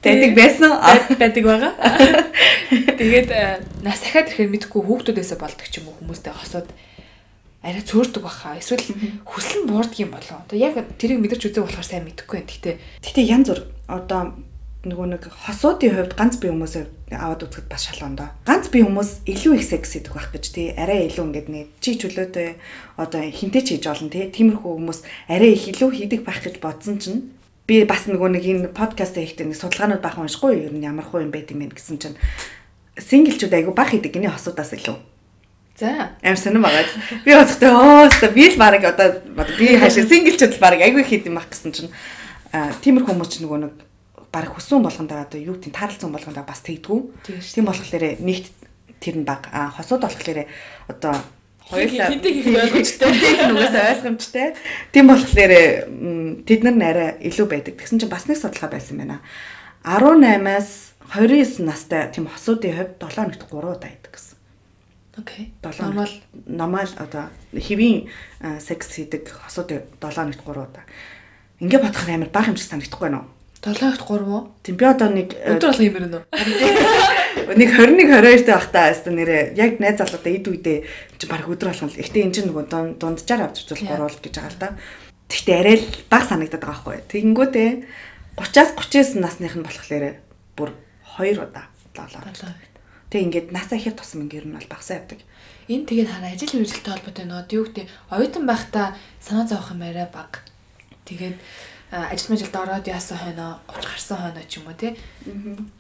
Тэдэг 0.02 0.34
байсан 0.38 0.78
байдаг 1.18 1.44
байгаа. 1.46 1.74
Тэгээд 2.98 3.30
э, 3.30 3.62
нас 3.86 4.02
дахиад 4.02 4.30
ирэхээр 4.34 4.54
мэдхгүй 4.54 4.82
хүүхдүүдээсээ 4.82 5.38
болдог 5.38 5.68
ч 5.70 5.82
юм 5.82 5.90
уу 5.90 5.98
хүмүүстэй 6.02 6.34
хосоод 6.34 6.70
арай 7.62 7.84
цөөрдөг 7.86 8.26
баха. 8.26 8.58
Эсвэл 8.58 8.82
хүслэн 9.26 9.70
буурдаг 9.70 9.98
юм 10.02 10.14
болоо. 10.14 10.42
Одоо 10.42 10.58
яг 10.58 10.82
тэрийг 10.98 11.22
мэдэрч 11.22 11.54
үзэх 11.54 11.66
болохоор 11.66 11.86
сайн 11.86 12.06
мэдэхгүй 12.10 12.42
байна. 12.42 12.50
Гэтэ 12.50 12.72
гэтэ 13.06 13.22
янз 13.22 13.48
бүр 13.54 13.62
одоо 13.86 14.34
нөгөө 14.82 15.08
нэг 15.14 15.24
хосуудын 15.30 15.94
хувьд 15.94 16.14
ганц 16.18 16.42
бие 16.42 16.50
хүмүүсээ 16.50 17.14
аваад 17.14 17.46
үзэхэд 17.46 17.70
бас 17.70 17.86
шалгондоо. 17.86 18.34
Ганц 18.50 18.66
бие 18.74 18.82
хүмүүс 18.82 19.30
илүү 19.30 19.62
их 19.62 19.66
секс 19.70 19.94
идэх 19.94 20.18
байх 20.18 20.34
гэж 20.34 20.46
тий. 20.50 20.74
Арай 20.74 21.06
илүү 21.06 21.22
ингээд 21.30 21.48
нэг 21.54 21.68
чи 21.78 22.02
чөлөөтэй 22.02 22.58
одоо 22.98 23.22
хинтээ 23.22 23.62
ч 23.62 23.68
хийж 23.78 23.86
болно 23.86 24.10
тий. 24.10 24.26
Тиймэрхүү 24.34 24.72
хүмүүс 24.82 25.00
арай 25.30 25.54
их 25.54 25.70
илүү 25.70 25.90
хийдэг 26.02 26.26
байх 26.26 26.42
гэж 26.42 26.58
бодсон 26.58 26.98
чинь 26.98 27.30
би 27.70 27.86
бас 27.86 28.10
нөгөө 28.10 28.30
нэг 28.42 28.42
энэ 28.42 28.74
подкаст 28.74 29.22
хийхдээ 29.22 29.54
нэг 29.54 29.62
судалгаанууд 29.62 30.02
бахан 30.02 30.26
уншихгүй? 30.26 30.66
Ер 30.66 30.74
нь 30.74 30.82
ямар 30.82 31.06
хуу 31.06 31.22
юм 31.22 31.30
байд 31.30 31.54
юм 31.54 31.62
бэ 31.62 31.78
гэсэн 31.78 32.02
чинь 32.02 32.18
синглчүүд 32.98 33.54
айгу 33.54 33.78
бах 33.78 33.94
хийдэг 33.94 34.18
гинэ 34.18 34.34
хосуудаас 34.34 34.74
илүү. 34.74 34.98
За. 35.78 36.18
Амар 36.26 36.42
сонирн 36.42 36.66
байгаа. 36.66 36.90
Би 37.22 37.38
бодохдоо 37.38 37.70
оо 37.70 38.10
өста 38.10 38.34
би 38.34 38.50
л 38.50 38.58
баг 38.58 38.82
одоо 38.82 39.22
би 39.62 39.78
хаашаа 39.78 40.10
синглчүүд 40.10 40.58
л 40.58 40.64
баг 40.64 40.82
айгу 40.82 41.06
хийд 41.06 41.30
юм 41.30 41.38
байх 41.38 41.54
гэсэн 41.54 41.70
чинь 41.70 41.94
тиймэрхүү 42.52 43.14
хүмүүс 43.14 43.30
ч 43.30 43.46
нөгөө 43.46 43.60
нэг 43.62 43.91
баг 44.32 44.48
хүсүүн 44.48 44.84
болгондоо 44.84 45.28
одоо 45.28 45.40
юу 45.40 45.60
тийм 45.60 45.76
таарлцсан 45.76 46.12
болгондоо 46.12 46.48
бас 46.48 46.64
тэгдэггүй. 46.64 47.00
Тийм 47.28 47.66
болохоор 47.68 48.16
нэгт 48.24 48.48
тэр 49.04 49.16
нь 49.20 49.28
баг 49.28 49.52
а 49.52 49.70
хосууд 49.76 50.08
болохоор 50.08 50.48
одоо 50.88 51.16
хоёулаа 51.68 52.08
хинтэг 52.12 52.36
их 52.36 52.48
ойлгомжтой. 52.48 53.12
Нүгээс 53.12 53.76
ойлгомжтой. 53.76 54.48
Тийм 54.92 55.06
болохоор 55.12 55.52
тэд 56.48 56.62
нар 56.64 56.80
арай 56.80 57.10
илүү 57.28 57.48
байдаг. 57.48 57.76
Тэгсэн 57.76 58.00
чинь 58.00 58.12
бас 58.12 58.28
нэг 58.28 58.40
судалгаа 58.40 58.72
байсан 58.72 58.98
байна. 59.00 59.20
18-аас 59.84 60.96
29 61.12 61.66
настай 61.66 62.08
тийм 62.14 62.28
хосуудын 62.32 62.76
хувьд 62.78 63.04
7 63.04 63.16
хоногт 63.20 63.44
3 63.44 63.68
удаа 63.68 63.92
идэг 63.92 64.14
гэсэн. 64.16 64.38
Окей. 65.18 65.52
Нормал 65.60 66.14
нормал 66.46 66.92
одоо 67.02 67.28
хэвийн 67.52 68.08
секс 68.64 68.96
хийдэг 68.96 69.28
хосуудын 69.28 69.84
7 70.00 70.16
хоногт 70.16 70.40
3 70.40 70.56
удаа. 70.56 70.86
Ингээ 71.60 71.82
бодох 71.84 72.08
амар 72.08 72.30
бага 72.30 72.54
хэмжээ 72.54 72.70
санагдахгүй 72.70 73.10
байна 73.10 73.26
уу? 73.26 73.41
7-т 73.62 74.02
3 74.02 74.26
уу? 74.26 74.50
Тийм 74.66 74.76
би 74.78 74.86
одоо 74.90 75.10
нэг 75.14 75.38
э, 75.38 75.54
Өдөр 75.54 75.70
болго 75.70 75.86
юмэр 75.86 76.06
нөө. 76.10 76.24
нэг 77.62 77.70
21 77.78 78.10
22 78.10 78.46
та 78.50 78.58
байхдаа 78.58 78.84
хаста 78.90 79.10
нэрээ 79.14 79.54
яг 79.54 79.78
найз 79.78 80.02
залуудаа 80.02 80.34
эд 80.34 80.46
үедээ 80.50 80.80
чи 81.22 81.26
баг 81.30 81.46
өдөр 81.46 81.70
болгоно 81.70 81.94
л. 81.94 82.02
Гэтэ 82.02 82.26
эн 82.26 82.34
чинь 82.34 82.50
нөгөө 82.50 82.66
дунд- 82.66 82.98
дунджаар 82.98 83.46
авч 83.54 83.62
үзвэл 83.70 83.86
гурвал 83.86 84.18
гэж 84.18 84.34
байгаа 84.34 84.50
л 84.50 84.62
да. 84.62 84.70
Тэгтээ 85.30 85.58
арай 85.62 85.76
л 85.78 85.88
баг 86.10 86.24
санагдаад 86.26 86.64
байгаа 86.66 86.82
байхгүй. 86.82 86.98
Тэгэнгүүтээ 87.14 87.70
30-аас 88.42 88.72
39 88.82 89.22
насных 89.22 89.54
нь 89.54 89.62
болохоор 89.62 90.04
бүр 90.58 90.70
2 91.22 91.38
удаа 91.38 91.70
7. 91.94 92.34
7. 92.34 92.50
Тэг 93.14 93.22
ингээд 93.30 93.48
насаа 93.54 93.78
ихэд 93.78 94.00
тусам 94.00 94.26
ингээд 94.26 94.48
нь 94.50 94.56
бол 94.58 94.68
багсаа 94.72 94.98
явдаг. 95.04 95.22
Энэ 95.70 95.86
тэгээд 95.86 96.10
хараа 96.10 96.32
ажил 96.34 96.56
үйлдэлтэй 96.58 96.92
холбоотой 96.98 97.26
нөө 97.30 97.42
юу 97.54 97.64
гэдэг 97.70 97.88
оюутан 98.10 98.46
байхдаа 98.50 98.88
санаа 99.22 99.46
зовох 99.46 99.76
юм 99.76 99.84
арай 99.86 100.08
баг. 100.10 100.42
Тэгээд 101.06 101.38
ажил 101.92 102.32
мэжилд 102.32 102.56
ороод 102.56 102.88
яасан 102.88 103.18
хойноо 103.20 103.60
30 103.68 103.84
гарсан 103.92 104.18
хойноо 104.24 104.44
ч 104.48 104.58
юм 104.64 104.68
уу 104.72 104.76
тий. 104.80 104.96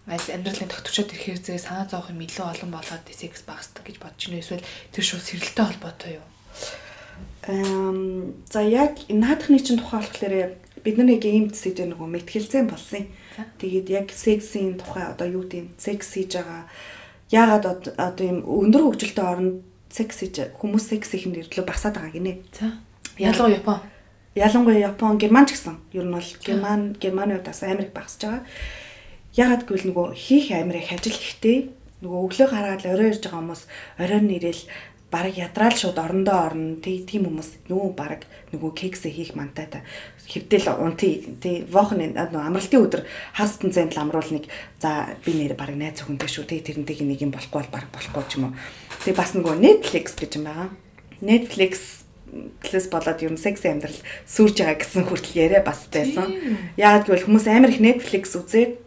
Ажил 0.07 0.35
амьдралын 0.35 0.67
тогтворчод 0.67 1.11
ирэхээр 1.15 1.39
зэрэг 1.39 1.63
санаа 1.63 1.87
зовох 1.87 2.11
юм 2.11 2.19
илүү 2.19 2.45
олон 2.51 2.71
болоод 2.75 3.05
секс 3.15 3.47
багасдаг 3.47 3.87
гэж 3.87 3.95
бодож 4.03 4.27
байна. 4.27 4.43
Эсвэл 4.43 4.65
тэр 4.91 5.03
шууд 5.07 5.23
сэрэлтэй 5.23 5.65
холбоотой 5.65 6.11
юу? 6.19 6.27
Эм 7.47 8.35
за 8.51 8.61
яг 8.61 8.99
наадахны 9.09 9.57
чинь 9.63 9.79
тухай 9.79 10.03
болохоор 10.03 10.53
бид 10.83 10.95
нар 10.97 11.09
яг 11.15 11.25
ийм 11.25 11.49
зүйл 11.49 11.89
нэг 11.89 11.97
мэтгэлцэн 11.97 12.67
болсон. 12.67 13.07
Тэгээд 13.57 13.87
яг 13.89 14.07
сексийн 14.11 14.77
тухай 14.77 15.07
одоо 15.09 15.27
юу 15.31 15.43
гэдэг 15.47 15.79
секс 15.79 16.13
хийж 16.13 16.37
байгаа 16.37 16.67
яагаад 17.31 17.65
од- 17.65 17.95
одоо 17.97 18.25
ийм 18.27 18.43
өндөр 18.45 18.83
хөгжилтэй 18.93 19.25
оронд 19.25 19.63
секс 19.89 20.21
хийж 20.21 20.53
хүмүүс 20.59 20.85
секс 20.91 21.15
нь 21.15 21.33
өрлөө 21.39 21.65
багасаад 21.65 21.95
байгаа 21.97 22.13
гинэ. 22.13 22.33
За. 22.53 22.77
Ялангуяа 23.17 23.57
Япон. 23.57 23.79
Ялангуяа 24.35 24.79
Япон, 24.79 25.17
Герман 25.17 25.43
ч 25.43 25.59
гэсэн 25.59 25.75
ер 25.91 26.07
нь 26.07 26.15
бол 26.15 26.29
Герман 26.39 26.95
Германы 26.95 27.35
удаас 27.35 27.63
Америк 27.67 27.91
багасж 27.91 28.23
байгаа. 28.23 28.47
Ягаад 29.35 29.67
гэвэл 29.67 29.91
нөгөө 29.91 30.07
хийх 30.15 30.55
амир 30.55 30.79
их 30.79 30.95
ажил 30.95 31.19
ихтэй 31.19 31.75
нөгөө 31.99 32.19
өглөө 32.31 32.47
гараад 32.47 32.87
орой 32.87 33.11
ирж 33.11 33.27
байгаа 33.27 33.43
хүмүүс 33.43 33.61
оройн 33.99 34.27
нэрэл 34.31 34.63
бараг 35.11 35.35
ядраал 35.35 35.75
шууд 35.75 35.99
орондоо 35.99 36.47
орно. 36.47 36.79
Тэг 36.79 37.11
тийм 37.11 37.27
хүмүүс 37.27 37.67
нөгөө 37.67 37.91
бараг 37.91 38.23
нөгөө 38.55 38.71
кексээ 38.71 39.11
хийх 39.11 39.35
мантай 39.35 39.67
та 39.67 39.83
хэвдэл 40.23 40.79
унти 40.79 41.35
тий 41.43 41.67
вохны 41.67 42.15
нөгөө 42.15 42.39
амралтын 42.39 42.87
өдөр 42.87 43.03
хастан 43.35 43.75
зэнд 43.75 43.99
амруул 43.99 44.31
нэг 44.31 44.47
за 44.79 45.11
би 45.27 45.35
нэр 45.35 45.59
бараг 45.59 45.75
найз 45.75 45.99
зөвхөнтэй 45.99 46.31
шүү 46.31 46.47
тий 46.47 46.63
тэрнтэйг 46.63 47.03
нэг 47.03 47.19
юм 47.19 47.35
болохгүй 47.35 47.67
бол 47.67 47.75
бараг 47.75 47.91
болохгүй 47.91 48.23
ч 48.31 48.39
юм 48.39 48.47
уу. 48.47 48.55
Тэг 49.03 49.19
бас 49.19 49.35
нөгөө 49.35 49.59
Netflix 49.59 50.15
гэж 50.15 50.39
юм 50.39 50.47
байгаа. 50.47 50.71
Netflix 51.19 52.00
плюс 52.63 52.85
болоод 52.87 53.19
ер 53.21 53.31
нь 53.35 53.41
секси 53.41 53.67
амьдрал 53.67 53.99
сүрж 54.23 54.63
байгаа 54.63 54.79
гэсэн 54.79 55.03
хүртэл 55.07 55.41
яриа 55.41 55.61
бас 55.63 55.85
байсан. 55.91 56.31
Яагаад 56.79 57.05
гэвэл 57.07 57.27
хүмүүс 57.27 57.45
амар 57.51 57.75
их 57.75 57.83
Netflix 57.83 58.35
үзээд 58.39 58.79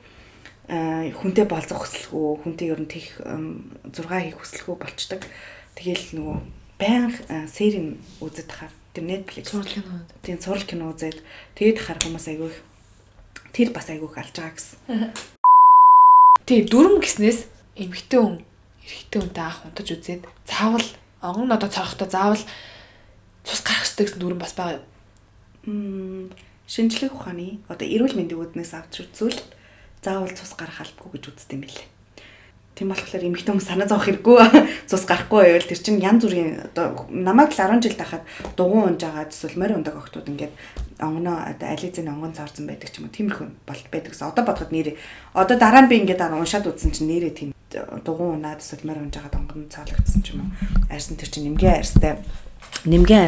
хүнтэй 0.69 1.45
болцох 1.45 1.85
хүсэлгүй, 1.85 2.41
хүнтэй 2.41 2.73
ер 2.73 2.81
нь 2.81 2.89
тех 2.89 3.21
6 3.21 4.01
хийх 4.01 4.41
хүсэлгүй 4.41 4.77
болчдаг. 4.81 5.21
Тэгэл 5.77 6.17
нөгөө 6.17 6.39
байнга 6.81 7.45
серийн 7.53 8.01
үзэж 8.25 8.49
тахаар 8.49 8.73
тэр 8.95 9.05
Netflix 9.05 9.53
Зурлын 9.53 9.85
кинод. 9.85 10.09
тийм 10.23 10.39
цуврал 10.39 10.65
кино 10.65 10.85
үзээд 10.95 11.19
тэгээд 11.59 11.79
тахаар 11.83 12.01
хүмүүс 12.01 12.27
айгүй 12.31 12.49
их 12.49 12.59
тэр 13.53 13.69
бас 13.75 13.91
айгүй 13.91 14.09
их 14.09 14.19
алж 14.19 14.35
байгаа 14.39 14.55
гэсэн. 14.55 14.79
Тий, 16.47 16.61
дүрм 16.63 17.03
гиснээс 17.03 17.51
эмхтэй 17.75 18.21
хүн, 18.21 18.39
эрэгтэй 18.87 19.21
хүнтэй 19.21 19.45
анх 19.45 19.67
унтаж 19.67 19.89
үзээд 19.91 20.23
заавал 20.47 20.89
онгон 21.25 21.53
одоо 21.53 21.71
цорхтой 21.71 22.09
заавал 22.09 22.43
цус 23.45 23.61
гарах 23.63 23.85
хэрэгтэй 23.85 24.05
гэсэн 24.09 24.21
дүрм 24.21 24.41
бас 24.41 24.53
байгаа 24.57 24.81
юу? 24.81 24.85
Мм 25.69 26.33
шинжлэх 26.67 27.13
ухааны 27.13 27.61
одоо 27.69 27.87
эрүүл 27.87 28.17
мэндийн 28.17 28.41
үүднээс 28.41 28.73
авч 28.73 29.05
үзвэл 29.05 29.41
заавал 30.01 30.33
цус 30.33 30.57
гарах 30.57 30.81
албагүй 30.81 31.21
гэж 31.21 31.25
үздэг 31.29 31.53
юм 31.53 31.63
билээ. 31.69 31.89
Тийм 32.75 32.91
болохоор 32.91 33.23
эмэгтэй 33.23 33.55
хүмүүс 33.55 33.69
санаа 33.71 33.87
зовох 33.87 34.11
хэрэггүй 34.11 34.39
цус 34.91 35.07
гарахгүй 35.07 35.47
байвал 35.47 35.69
тэр 35.71 35.79
чинь 35.79 36.03
янз 36.03 36.27
бүрийн 36.27 36.75
одоо 36.75 37.07
намайг 37.07 37.55
л 37.55 37.63
10 37.63 37.87
жил 37.87 37.95
тахад 37.95 38.27
дугуун 38.59 38.99
унж 38.99 39.05
байгаа 39.07 39.31
эсвэл 39.31 39.61
морь 39.63 39.79
ундаг 39.79 39.95
охтууд 39.95 40.27
ингээд 40.27 40.51
онгоноо 40.99 41.55
одоо 41.55 41.69
ализын 41.71 42.11
онгон 42.11 42.35
цаарсан 42.35 42.67
байдаг 42.67 42.91
ч 42.91 42.99
юм 42.99 43.07
уу 43.07 43.15
тиймэрхүү 43.15 43.47
бол 43.63 43.83
байдаг 43.95 44.11
гэсэн. 44.11 44.27
Одоо 44.27 44.43
бодоход 44.43 44.75
нэрээ 44.75 44.99
одоо 45.39 45.55
дараа 45.55 45.87
нь 45.87 45.91
би 45.93 46.03
ингээд 46.03 46.27
уншаад 46.35 46.67
үзсэн 46.67 46.91
чинь 46.91 47.11
нэрээ 47.15 47.33
тийм 47.39 47.51
дугуун 48.03 48.43
унаад 48.43 48.59
эсвэл 48.59 48.91
морь 48.91 49.07
унж 49.07 49.15
байгаа 49.23 49.39
онгон 49.39 49.71
цаалагдсан 49.71 50.21
ч 50.27 50.35
юм 50.35 50.43
уу. 50.43 50.51
Арьсан 50.91 51.15
тэр 51.15 51.31
чинь 51.31 51.55
нэмгээ 51.55 51.79
арьстай 51.79 52.19
нэмгээ 52.83 53.21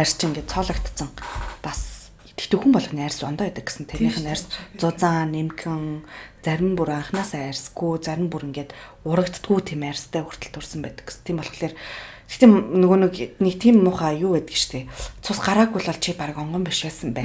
арьс 0.00 0.14
чинь 0.16 0.32
ингээд 0.32 0.48
цоологдсон. 0.48 1.12
Бас 1.60 1.98
Тэгтээ 2.38 2.58
хүн 2.62 2.72
болгоны 2.72 3.02
арьс 3.02 3.20
ондоо 3.26 3.50
байдаг 3.50 3.66
гэсэн. 3.66 3.90
Тэрнийх 3.90 4.22
нь 4.22 4.30
арьс 4.30 4.46
зузаан, 4.78 5.34
нэмхэн, 5.34 6.06
зарим 6.46 6.78
бүр 6.78 6.94
анханасаа 6.94 7.50
арьсгүй, 7.50 7.98
зарим 7.98 8.30
бүр 8.30 8.46
ингээд 8.46 8.72
урагддггүй 9.02 9.58
тийм 9.66 9.82
арьстай 9.82 10.22
хүртэл 10.22 10.54
турсан 10.54 10.86
байдаг 10.86 11.10
гэсэн. 11.10 11.26
Тийм 11.26 11.42
болохоор 11.42 11.74
Гэтэ 12.28 12.44
нөгөө 12.44 12.98
нэг 13.08 13.14
нэг 13.40 13.54
тийм 13.56 13.88
муухай 13.88 14.20
юу 14.20 14.36
байдаг 14.36 14.52
штэ. 14.52 14.84
Цус 15.24 15.40
гараагүй 15.40 15.80
бол 15.80 15.96
чи 15.96 16.12
баг 16.12 16.36
онгон 16.36 16.60
биш 16.60 16.84
байсан 16.84 17.16
бай. 17.16 17.24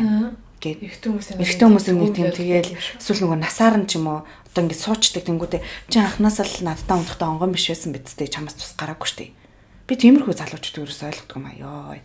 Гэт 0.64 0.80
Эрэгтэй 0.80 1.12
хүмүүс 1.12 1.28
Эрэгтэй 1.44 1.68
хүмүүс 1.68 1.86
нэг 1.92 2.16
тийм 2.16 2.32
тэгээл 2.32 2.72
эсвэл 3.04 3.28
нөгөө 3.28 3.40
насаар 3.44 3.84
нь 3.84 3.88
ч 3.92 4.00
юм 4.00 4.08
уу 4.08 4.20
одоо 4.24 4.64
ингэ 4.64 4.80
суучдаг 4.80 5.28
тэнгүүтээ 5.28 5.62
чи 5.92 6.00
анханасаа 6.00 6.48
л 6.48 6.64
надтай 6.64 6.96
унтахтаа 6.96 7.36
онгон 7.36 7.52
биш 7.52 7.68
байсан 7.68 7.92
бидтэй 7.92 8.32
чамаас 8.32 8.56
цус 8.56 8.72
гараагүй 8.80 9.08
штэ. 9.12 9.36
Би 9.84 9.94
тиймэрхүү 10.00 10.32
залуучууд 10.32 10.88
ерөөс 10.88 11.02
ойлгохгүй 11.04 11.38
юм 11.40 11.48
аа 11.48 11.60
ёо. 11.60 12.00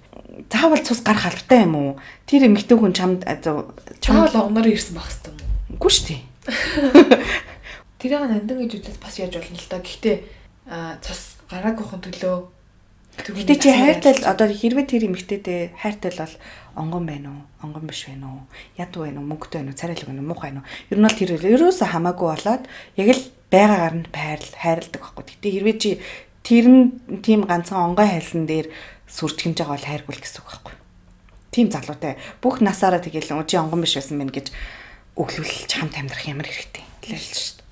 Заавал 0.51 0.83
цус 0.83 1.01
гарах 1.07 1.31
албатай 1.31 1.63
юм 1.63 1.75
уу? 1.79 1.91
Тэр 2.27 2.51
эмэгтэй 2.51 2.75
хүн 2.75 2.95
чамд 2.95 3.23
Чаавал 4.03 4.51
онгороо 4.51 4.75
ирсэн 4.75 4.99
байх 4.99 5.07
хэвээр 5.07 5.39
юм. 5.39 5.79
үгүй 5.79 5.93
штэ. 5.95 6.19
Тэрийг 8.03 8.27
нандин 8.27 8.67
гэж 8.67 8.83
үзэл 8.83 8.99
бас 8.99 9.15
яаж 9.23 9.39
болно 9.39 9.55
л 9.55 9.71
та. 9.71 9.79
Гэхдээ 9.79 10.17
цус 11.07 11.39
гараагүйхэн 11.47 12.03
төлөө 12.03 12.37
Гэтэ 13.19 13.55
чи 13.59 13.69
хайртай 13.75 14.15
л 14.15 14.31
одоо 14.31 14.47
хэрвээ 14.47 14.87
тэр 14.87 15.11
эмэгтэйдээ 15.11 15.83
хайртай 15.83 16.11
л 16.15 16.23
бол 16.23 16.35
онгон 16.79 17.05
байна 17.07 17.29
уу? 17.35 17.43
Онгон 17.67 17.91
биш 17.91 18.07
байна 18.07 18.31
уу? 18.31 18.43
Ядуу 18.79 19.11
байна 19.11 19.19
уу? 19.19 19.27
Мөнгөтэй 19.27 19.59
байна 19.59 19.75
уу? 19.75 19.81
Царайлаг 19.81 20.07
байна 20.07 20.23
уу? 20.23 20.31
Муухай 20.31 20.51
байна 20.55 20.63
уу? 20.63 20.71
Ер 20.95 20.99
нь 21.03 21.07
бол 21.07 21.19
тэр 21.19 21.31
ерөөсө 21.35 21.85
хамаагүй 21.91 22.29
болоод 22.31 22.65
яг 22.95 23.09
л 23.11 23.25
байгаагаар 23.51 23.95
нь 23.99 24.07
хайрл 24.15 24.55
хайрладаг 24.55 25.03
байхгүй. 25.03 25.25
Гэтэ 25.35 25.49
хэрвээ 25.51 25.77
чи 25.83 25.91
тэр 26.49 26.65
нь 26.65 27.21
тийм 27.21 27.45
ганцхан 27.45 27.93
онгой 27.93 28.09
хайлсан 28.09 28.49
дээр 28.49 28.73
сүрч 29.05 29.45
хэмж 29.45 29.61
байгаа 29.61 29.77
бол 29.77 29.89
хайргүй 29.93 30.15
л 30.17 30.25
гэсэн 30.25 30.41
үг 30.41 30.49
байхгүй. 30.49 30.75
Тийм 31.53 31.69
залуутай 31.69 32.17
бүх 32.41 32.65
насаараа 32.65 33.05
тэгэл 33.05 33.45
чи 33.45 33.61
онгон 33.61 33.85
биш 33.85 34.01
байсан 34.01 34.17
мэн 34.17 34.33
гэж 34.33 34.49
өглөөлж 35.21 35.69
хамт 35.69 36.01
амьдрах 36.01 36.25
ямар 36.25 36.49
хэрэгтэй. 36.49 36.85
Лэл 37.13 37.21
шүү 37.21 37.61
дээ. 37.61 37.69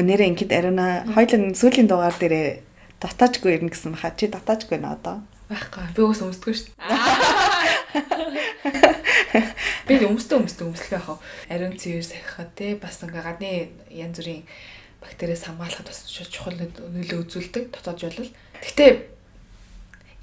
Өнөөдөр 0.00 0.22
ингээд 0.24 0.56
ариуна 0.56 1.04
хоёлын 1.12 1.52
сүүлийн 1.52 1.84
дугаар 1.84 2.16
дээрээ 2.16 2.48
татаачгүй 3.04 3.60
ирнэ 3.60 3.76
гэсэн 3.76 3.92
баха. 3.92 4.16
Чи 4.16 4.32
татаачгүй 4.32 4.80
нэ 4.80 4.88
одоо? 4.88 5.20
байхгүй. 5.48 5.84
Би 5.96 6.02
уус 6.04 6.20
өмсдөггүй 6.24 6.54
шүү 6.56 6.68
дээ. 6.76 6.88
Би 9.88 9.96
өмсдөө 10.04 10.44
өмсдөө 10.44 10.66
өмслөх 10.68 10.92
яах 10.92 11.08
вэ? 11.08 11.16
Ариун 11.48 11.74
цэвэр 11.80 12.04
сахихад 12.04 12.52
те 12.56 12.76
бас 12.76 13.00
ингээ 13.00 13.24
гадны 13.24 13.72
янз 13.88 14.20
бүрийн 14.20 14.44
бактериас 15.02 15.46
хамгаалахад 15.46 15.88
бас 15.88 16.06
чухал 16.08 16.56
нөлөө 16.58 17.18
үзүүлдэг 17.22 17.70
дотоод 17.74 17.98
жолол. 18.02 18.30
Гэхдээ 18.62 18.90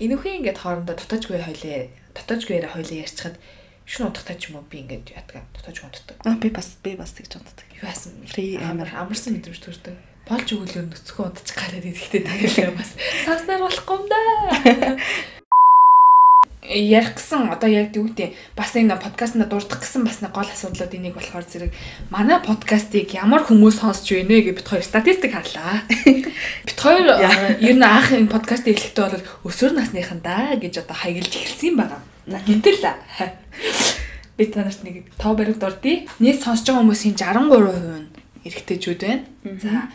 энэхүү 0.03 0.31
ингээд 0.43 0.59
хоорондоо 0.59 0.95
дотоожгүй 0.99 1.39
хойлоо 1.39 1.87
дотоожгүй 2.11 2.55
яриа 2.59 2.71
хойлоо 2.75 2.97
ярьчихад 2.99 3.35
шүн 3.87 4.09
удахтай 4.11 4.35
ч 4.35 4.51
юм 4.51 4.59
уу 4.59 4.67
би 4.67 4.83
ингээд 4.83 5.15
ятгаа 5.15 5.45
дотоож 5.55 5.77
унтдаг. 5.85 6.17
Аа 6.25 6.35
би 6.35 6.49
бас 6.49 6.75
би 6.83 6.97
бас 6.99 7.15
тэгж 7.15 7.39
унтдаг. 7.39 7.67
Юу 7.79 7.87
яасан 7.87 8.19
Free 8.27 8.59
амар 8.59 8.91
амарсан 8.91 9.37
мэдрэмж 9.37 9.61
төрдөг. 9.61 9.95
Болж 10.25 10.47
өгөлөө 10.51 10.89
нүцгөө 10.89 11.23
унтчих 11.29 11.55
гараад 11.55 11.85
идэхтэй 11.85 12.25
таглаа 12.27 12.73
бас 12.75 12.91
санснаар 13.23 13.61
болохгүй 13.61 13.95
юм 13.95 14.05
да. 14.09 14.19
ярих 16.69 17.15
гэсэн 17.15 17.53
одоо 17.53 17.69
яг 17.69 17.95
юу 17.95 18.09
гэдэг 18.09 18.33
бас 18.57 18.73
энэ 18.75 18.97
подкастнда 18.97 19.45
дурдах 19.45 19.81
гэсэн 19.85 20.03
бас 20.03 20.21
нэг 20.21 20.33
гол 20.33 20.49
асуудлууд 20.49 20.93
энийг 20.93 21.13
болохоор 21.13 21.45
зэрэг 21.45 21.71
манай 22.09 22.41
подкастыг 22.41 23.13
ямар 23.13 23.45
хүмүүс 23.45 23.79
сонсч 23.79 24.09
байна 24.17 24.41
гэж 24.41 24.55
бид 24.57 24.67
хоёр 24.67 24.83
статистик 24.83 25.33
харлаа. 25.37 25.85
Бид 26.65 26.79
хоёр 26.79 27.05
э, 27.21 27.61
ер 27.61 27.77
нь 27.77 27.85
анх 27.85 28.11
энэ 28.11 28.31
подкаст 28.31 28.65
эхлэхдээ 28.65 29.05
бол 29.13 29.25
өсвөр 29.45 29.77
насныхан 29.77 30.19
да 30.25 30.57
гэж 30.57 30.81
одоо 30.81 30.97
хаягилж 30.97 31.33
эхэлсэн 31.33 31.69
юм 31.69 31.77
байна. 31.79 32.01
За 32.25 32.41
гэтэл 32.41 32.81
би 34.37 34.45
танарт 34.49 34.83
нэг 34.83 35.05
тоо 35.17 35.35
баримт 35.35 35.59
дурдъя. 35.61 36.09
Нийт 36.19 36.43
сонсож 36.43 36.67
байгаа 36.67 36.83
хүмүүсийн 36.83 37.15
63% 37.15 38.01
нь 38.01 38.09
эрэгтэйчүүд 38.43 39.01
байна. 39.01 39.23
За 39.61 39.87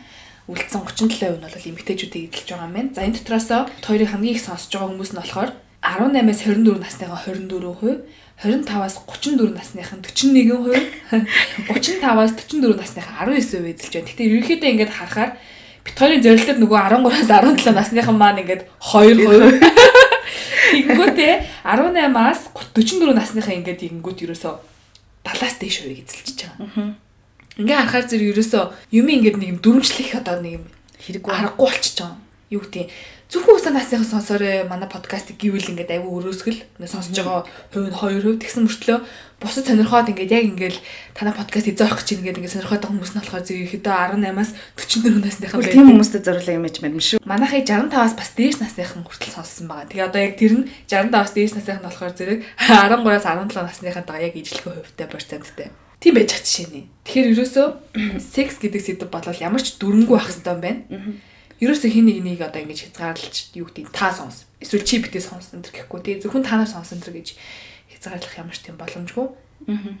үлдсэн 0.49 0.81
37% 0.81 1.37
нь 1.37 1.45
бол 1.45 1.69
эмэгтэйчүүдийг 1.69 2.33
эзэлж 2.33 2.49
байгаа 2.49 2.67
юм 2.67 2.73
байна. 2.73 2.93
За 2.95 3.05
энэ 3.05 3.17
дотроос 3.21 3.49
хоёрыг 3.85 4.09
хамгийн 4.09 4.35
их 4.35 4.41
сонсож 4.41 4.71
байгаа 4.73 4.89
хүмүүс 4.89 5.11
нь 5.13 5.21
болохоор 5.21 5.51
18-аас 5.81 6.41
24 6.45 6.77
насныхаа 6.77 7.19
24%, 7.25 8.05
25-аас 8.41 8.95
34 9.05 9.53
насныхаа 9.53 9.97
41%, 9.97 10.85
35-аас 11.67 12.31
44 12.37 12.77
насныхаа 12.77 13.25
19% 13.25 13.65
эзэлж 13.73 13.93
байна. 13.93 14.07
Гэхдээ 14.07 14.27
ерөнхийдөө 14.29 14.69
ингээд 14.71 14.93
харахаар 14.93 15.31
бит 15.85 15.97
хоёрын 15.97 16.21
зорилтод 16.21 16.57
нөгөө 16.61 16.79
13-аас 16.85 17.27
17 17.29 17.73
насныхан 17.73 18.17
маань 18.17 18.41
ингээд 18.45 18.69
2%. 18.77 19.61
Тэгэнгүүтээ 20.71 21.33
18-аас 21.65 22.41
44 22.53 23.17
насныхаа 23.17 23.55
ингээд 23.57 23.81
тэгэнгүүт 23.81 24.19
ерөөсөө 24.25 24.53
70-аас 25.25 25.55
дээш 25.57 25.75
хувийг 25.81 26.05
эзэлж 26.05 26.39
байгаа. 26.45 26.93
Ингээ 27.57 27.77
харахаар 27.77 28.05
зэрэг 28.07 28.31
ерөөсөө 28.37 28.63
юм 28.95 29.07
ингээд 29.09 29.37
нэг 29.41 29.49
юм 29.53 29.59
дүрмжлэх 29.59 30.15
одоо 30.21 30.39
нэг 30.39 30.61
юм 30.61 30.65
Хэрэггүй. 31.01 31.31
аргагүй 31.33 31.65
болчихж 31.65 31.97
байгаа. 31.99 32.17
Юу 32.53 32.61
гэдэг 32.61 32.85
Зөвхөн 33.31 33.55
усаа 33.55 33.71
насныхан 33.71 34.03
сонсоорой 34.03 34.67
манай 34.67 34.91
подкастыг 34.91 35.39
гэвэл 35.39 35.71
ингээд 35.71 36.03
аягүй 36.03 36.19
өрөөсгөл 36.19 36.67
сонсож 36.83 37.15
байгаа 37.15 37.47
хувь 37.71 37.87
нь 37.87 37.95
хоёр 37.95 38.19
хувь 38.27 38.43
тэгсэн 38.43 38.67
мөртлөө 38.67 38.99
бусад 39.39 39.71
сонирхоод 39.71 40.11
ингээд 40.11 40.35
яг 40.35 40.45
ингээд 40.51 40.75
танай 41.15 41.31
подкаст 41.31 41.71
эзээх 41.71 41.95
гэж 41.95 42.27
ингээд 42.27 42.43
ингээд 42.43 42.55
сонирхоод 42.59 42.83
байгаа 42.83 42.91
хүмүүс 42.91 43.13
нь 43.15 43.19
болохоор 43.23 43.47
зэрэг 43.47 43.67
ихэд 43.71 43.87
18-аас 43.87 44.51
44 44.75 45.23
насныхан 45.23 45.59
байх. 45.63 45.71
Тийм 45.71 45.87
хүмүүстэй 45.87 46.21
зориулсан 46.27 46.55
юм 46.59 46.63
мэдэн 46.67 46.99
шүү. 46.99 47.19
Манайхыг 47.23 47.63
65-аас 47.71 48.13
бас 48.19 48.31
дээш 48.35 48.57
насныхан 48.59 49.07
хүртэл 49.07 49.31
сонссон 49.31 49.65
байгаа. 49.71 49.87
Тэгээ 49.87 50.07
одоо 50.11 50.21
яг 50.27 50.35
тэр 50.35 50.53
нь 50.59 50.67
65-аас 50.91 51.31
дээш 51.31 51.51
насныхан 51.55 51.87
болохоор 51.87 52.11
зэрэг 52.11 52.39
13-аас 52.67 53.23
17 53.31 53.63
насныхантайгаа 53.63 54.27
яг 54.27 54.35
ижлэхэн 54.35 54.75
хувьтай 54.75 55.07
проценттай. 55.07 55.67
Тийм 56.03 56.19
байж 56.19 56.35
байгаа 56.35 56.43
жишээ 56.43 56.67
нэ. 56.67 56.83
Тэгэхээр 57.07 57.31
ерөөсөө 57.31 57.67
секс 58.35 58.59
гэдэг 58.59 58.81
сэдв 58.83 59.07
болол 59.07 59.39
ямар 59.39 59.63
ч 59.63 59.79
дүрмгүй 59.79 60.19
байх 60.19 60.27
хэрэгтэй 60.27 60.51
юм 60.51 60.59
байна 60.59 60.83
ерөөсөө 61.61 61.89
хин 61.93 62.05
нэг 62.09 62.19
нэг 62.25 62.39
одоо 62.41 62.65
ингэж 62.65 62.89
хязгаарлаж 62.89 63.35
юу 63.53 63.69
гэдэг 63.69 63.93
та 63.93 64.09
сонс. 64.09 64.49
Эсвэл 64.57 64.81
чи 64.81 64.97
битээ 64.97 65.21
сонс 65.21 65.53
энэ 65.53 65.69
гэхгүй 65.69 66.01
тий 66.01 66.15
зөвхөн 66.17 66.41
та 66.41 66.57
нар 66.57 66.65
сонс 66.65 66.89
энэ 66.91 67.05
гэж 67.05 67.37
хязгаарлах 67.93 68.35
ямар 68.41 68.57
ч 68.57 68.65
тийм 68.65 68.81
боломжгүй. 68.81 69.27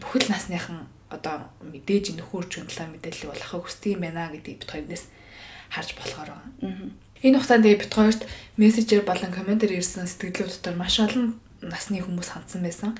Бүхэл 0.01 0.27
насныхан 0.33 0.89
одоо 1.13 1.45
мэдээж 1.61 2.17
нөхөрч 2.17 2.65
хөндлөө 2.65 2.87
мэдээлэл 2.97 3.29
бол 3.29 3.43
ахыг 3.45 3.61
хүсдэг 3.67 3.93
юм 3.93 4.01
байна 4.01 4.33
гэдгийг 4.33 4.65
бит 4.65 4.71
хоёрнаас 4.73 5.05
харж 5.69 5.89
болохоор 5.93 6.29
байгаа. 6.33 6.49
Энэ 7.21 7.37
хугацаанд 7.37 7.65
бит 7.67 7.93
хоёрт 7.93 8.21
мессежээр 8.57 9.03
болон 9.05 9.29
комментээр 9.29 9.77
ирсэн 9.77 10.09
сэтгэлүүд 10.09 10.65
дотор 10.65 10.75
маш 10.79 10.97
олон 10.97 11.37
насны 11.61 12.01
хүмүүс 12.01 12.33
хандсан 12.33 12.65
байсан. 12.65 12.97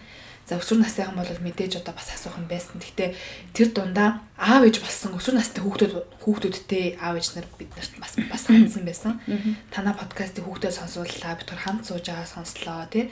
За 0.51 0.59
өсвөр 0.59 0.83
насныхан 0.83 1.15
бол 1.15 1.31
мэдээж 1.47 1.79
одоо 1.79 1.95
бас 1.95 2.11
асуух 2.11 2.35
нь 2.35 2.51
байсан. 2.51 2.75
Гэхдээ 2.83 3.15
тэр 3.55 3.71
дундаа 3.71 4.19
аав 4.35 4.67
ээж 4.67 4.83
болсон 4.83 5.15
өсвөр 5.15 5.39
настай 5.39 5.63
хүүхдүүд 5.63 5.93
хүүхдүүдтэй 6.19 6.99
аав 6.99 7.15
ээж 7.15 7.39
нар 7.39 7.47
бид 7.55 7.71
нарт 7.71 7.95
бас 7.95 8.19
бас 8.35 8.43
хандсан 8.51 8.83
байсан. 8.83 9.23
Танаа 9.71 9.95
подкастыг 9.95 10.43
хүүхдэд 10.43 10.75
сонсууллаа. 10.75 11.39
Бид 11.39 11.47
төр 11.47 11.55
хамт 11.55 11.87
сууж 11.87 12.03
байгаа 12.03 12.27
сонслоо 12.27 12.83
тий. 12.91 13.07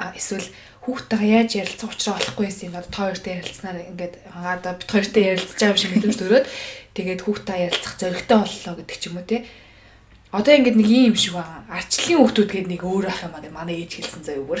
А 0.00 0.16
эсвэл 0.16 0.48
хүүхдтэйгээ 0.88 1.36
яаж 1.44 1.50
ярилцах 1.60 1.92
учраа 1.92 2.16
олохгүй 2.16 2.48
байсан 2.48 2.72
юм 2.72 2.80
одоо 2.80 2.88
та 2.88 3.04
хоёртой 3.04 3.32
ярилцсанаар 3.36 3.78
ингээд 3.92 4.14
одоо 4.32 4.72
бид 4.80 4.88
хоёртой 4.88 5.22
ярилцж 5.28 5.60
байгаа 5.60 5.74
юм 5.76 5.80
шиг 5.84 5.92
мэдрэмж 5.92 6.16
төрөөд 6.24 6.46
тэгээд 6.96 7.20
хүүхдтэй 7.20 7.58
ярилцах 7.68 7.94
зоригтой 8.00 8.38
боллоо 8.40 8.74
гэдэг 8.80 8.96
ч 8.96 9.04
юм 9.12 9.20
уу 9.20 9.28
тий 9.28 9.44
Одоо 10.28 10.52
ингээд 10.52 10.76
нэг 10.76 10.88
юм 10.92 11.16
шиг 11.16 11.40
байгаа. 11.40 11.64
Арчлын 11.72 12.20
хүүхдүүд 12.20 12.50
гээд 12.52 12.68
нэг 12.68 12.84
өөр 12.84 13.08
ах 13.08 13.24
юм 13.24 13.32
аа. 13.32 13.48
Манай 13.48 13.80
ээж 13.80 13.96
хэлсэн 13.96 14.20
заяа 14.28 14.44
бүр. 14.44 14.60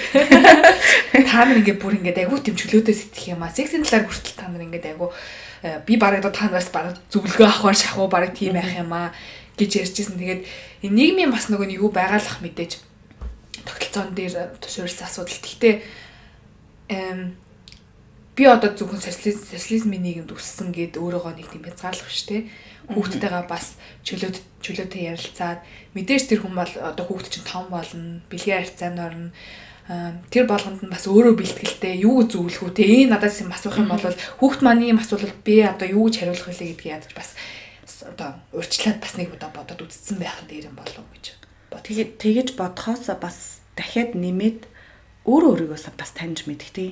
Та 1.28 1.44
нар 1.44 1.60
ингээд 1.60 1.76
бүр 1.76 2.00
ингээд 2.00 2.24
айгуу 2.24 2.40
тийм 2.40 2.56
чөлөөтэй 2.56 2.96
сэтгэх 2.96 3.36
юм 3.36 3.44
аа. 3.44 3.52
Сексийн 3.52 3.84
талаар 3.84 4.08
хүртэл 4.08 4.32
та 4.32 4.48
нар 4.48 4.64
ингээд 4.64 4.96
айгуу 4.96 5.12
э, 5.60 5.84
би 5.84 6.00
бараг 6.00 6.24
одоо 6.24 6.32
та 6.32 6.48
нараас 6.48 6.72
бараг 6.72 6.96
зөвлөгөө 7.12 7.44
авахар 7.44 7.76
шахуу 7.76 8.08
бараг 8.08 8.32
тийм 8.32 8.56
байх 8.56 8.72
юм 8.80 8.96
аа 8.96 9.12
гэж 9.60 9.92
ярьжсэн. 9.92 10.16
Тэгээд 10.16 10.42
нийгмийн 10.88 11.28
бас 11.28 11.52
нөгөө 11.52 11.76
юу 11.76 11.92
байгаалах 11.92 12.40
мэдээж 12.40 12.80
тогтолцоон 13.68 14.16
дээр 14.16 14.56
суурьсан 14.64 15.04
асуудал. 15.04 15.36
Гэхдээ 15.36 15.84
эм 16.96 17.36
би 18.32 18.48
одоо 18.48 18.72
зөвхөн 18.72 19.04
социализмын 19.04 20.00
нийгэмд 20.00 20.32
өссөн 20.32 20.72
гэд 20.72 20.96
өөрөөгөө 20.96 21.34
нэг 21.36 21.52
тийм 21.52 21.66
хязгаарлах 21.66 22.08
шүү 22.08 22.28
дээ 22.30 22.42
хүүхдтэйгээ 22.88 23.44
бас 23.48 23.76
чөлөөт 24.04 24.36
чөлөөтэй 24.64 25.02
ярилцаад 25.12 25.60
мэдээж 25.92 26.24
тэр 26.28 26.40
хүн 26.42 26.54
бол 26.56 26.72
одоо 26.80 27.04
хүүхд 27.04 27.28
чинь 27.28 27.46
том 27.46 27.68
болно, 27.68 28.24
бэлгийн 28.32 28.64
харьцаанд 28.64 28.98
орно. 28.98 29.30
Тэр 30.32 30.44
болгонд 30.44 30.84
нь 30.84 30.92
бас 30.92 31.08
өөрөө 31.08 31.34
бэлтгэлтэй 31.36 32.04
юу 32.04 32.24
зөвлөх 32.28 32.60
үү 32.60 32.76
те 32.76 32.84
энэ 32.84 33.16
надаас 33.16 33.40
юм 33.40 33.52
асуух 33.52 33.80
юм 33.80 33.88
бол 33.88 34.04
хүүхд 34.40 34.60
маань 34.60 34.84
юм 34.84 35.00
асуулал 35.00 35.32
би 35.44 35.64
одоо 35.64 35.88
юу 35.88 36.12
гэж 36.12 36.28
хариулах 36.28 36.48
вэ 36.48 36.76
гэдгийг 36.76 36.92
ядаж 36.92 37.12
бас 37.16 37.32
одоо 38.04 38.36
урьдчилаад 38.52 39.00
бас 39.00 39.16
нэг 39.16 39.32
удаа 39.32 39.48
бодоод 39.48 39.80
үзсэн 39.88 40.20
байх 40.20 40.36
дээр 40.44 40.68
юм 40.68 40.76
болов 40.76 41.04
гэж 41.16 41.40
бод. 41.72 41.84
Тэгээд 41.88 42.10
тэгэж 42.20 42.48
бодхоос 42.60 43.08
бас 43.16 43.64
дахиад 43.80 44.12
нэмээд 44.12 44.68
өөрөө 45.24 45.72
өөрийгөө 45.72 45.96
бас 45.96 46.12
таньж 46.12 46.44
мэдэх 46.44 46.72
тий. 46.72 46.90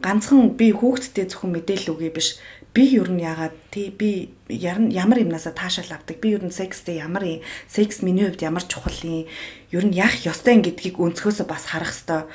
Ганцхан 0.00 0.56
би 0.56 0.72
хүүхдтэй 0.72 1.28
зөвхөн 1.28 1.60
мэдээлэл 1.60 1.92
үгүй 1.92 2.10
биш 2.12 2.40
би 2.74 2.82
ер 2.94 3.10
нь 3.10 3.22
ягаад 3.22 3.54
тий 3.70 3.90
би 3.90 4.30
ямар 4.48 5.18
юмнасаа 5.18 5.52
таашаал 5.52 5.98
авдаг? 5.98 6.20
Би 6.20 6.34
ер 6.36 6.44
нь 6.44 6.54
секстэй 6.54 7.02
ямар 7.02 7.24
секс 7.66 8.02
миний 8.02 8.26
хувьд 8.26 8.42
ямар 8.42 8.62
чухал 8.62 8.94
юм? 9.02 9.26
Ер 9.70 9.84
нь 9.86 9.96
яах 9.96 10.14
ёстой 10.26 10.58
юм 10.58 10.62
гэдгийг 10.62 10.98
өнцгөөсөө 10.98 11.46
бас 11.46 11.66
харах 11.66 11.90
хэвээр 11.90 12.30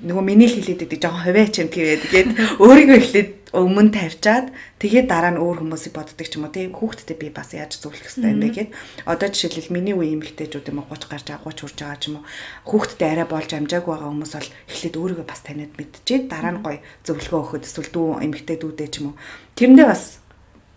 нөгөө 0.00 0.24
миний 0.24 0.48
л 0.48 0.56
хэлээд 0.56 0.80
байдаг 0.80 1.00
жоохон 1.04 1.24
хувиач 1.28 1.54
юм 1.60 1.68
тэгээд 1.68 2.02
тэгээд 2.08 2.28
өөрийгөө 2.56 2.98
эхлээд 3.04 3.30
өмнө 3.50 3.90
тавьчаад 3.90 4.54
тэгээд 4.78 5.10
дараа 5.10 5.34
нь 5.34 5.42
өөр 5.42 5.66
хүмүүсийг 5.66 5.94
боддог 5.94 6.22
ч 6.22 6.38
юм 6.38 6.46
уу 6.46 6.54
тийм 6.54 6.70
хүүхдтэй 6.70 7.16
би 7.18 7.34
бас 7.34 7.50
яаж 7.50 7.82
зөвлөх 7.82 8.06
хэрэгтэй 8.06 8.30
юм 8.30 8.40
бэ 8.46 8.48
гэд. 8.54 8.70
Одоо 9.10 9.28
жишээлбэл 9.30 9.74
миний 9.74 9.94
үе 9.98 10.14
эмэгтэйчүүд 10.14 10.70
юм 10.70 10.86
уу 10.86 10.90
30 10.94 11.10
гарч 11.10 11.26
байгаа 11.26 11.50
30 11.50 11.66
хүрч 11.66 11.78
байгаа 11.82 11.98
ч 11.98 12.04
юм 12.10 12.16
уу 12.22 12.24
хүүхдтэй 12.70 13.08
арай 13.10 13.26
болж 13.26 13.50
амжаагүй 13.50 13.90
байгаа 13.90 14.10
хүмүүс 14.14 14.32
бол 14.38 14.50
эхлээд 14.70 14.96
өөрийгөө 15.02 15.26
бас 15.26 15.40
таниад 15.42 15.72
мэдчихээд 15.74 16.24
дараа 16.30 16.52
нь 16.54 16.62
гоё 16.62 16.78
зөвлөгөө 17.02 17.40
өгөхөд 17.42 17.66
эсвэл 17.66 17.90
дүү 17.90 18.06
эмэгтэйдүүдээ 18.22 18.88
ч 18.88 18.94
юм 19.02 19.06
уу. 19.10 19.20
Тэрэндээ 19.58 19.86
бас 19.90 20.02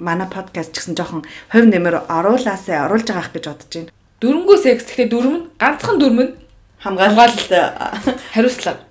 манай 0.01 0.27
подкаст 0.27 0.73
ч 0.73 0.81
гэсэн 0.81 0.97
жоохон 0.97 1.23
хувь 1.53 1.69
нэмэр 1.69 2.09
оруулаасаа 2.09 2.89
оруулж 2.89 3.07
байгаа 3.07 3.21
ах 3.21 3.33
гэж 3.37 3.45
бодож 3.47 3.69
байна. 3.69 3.93
Дөрөнгөө 4.17 4.57
секс 4.57 4.85
гэхдээ 4.89 5.07
дөрөв 5.13 5.33
нь 5.37 5.45
ганцхан 5.61 5.97
дөрөв 6.01 6.19
нь 6.25 6.33
хамгаалалт. 6.81 7.49
хариуцлага. 8.33 8.81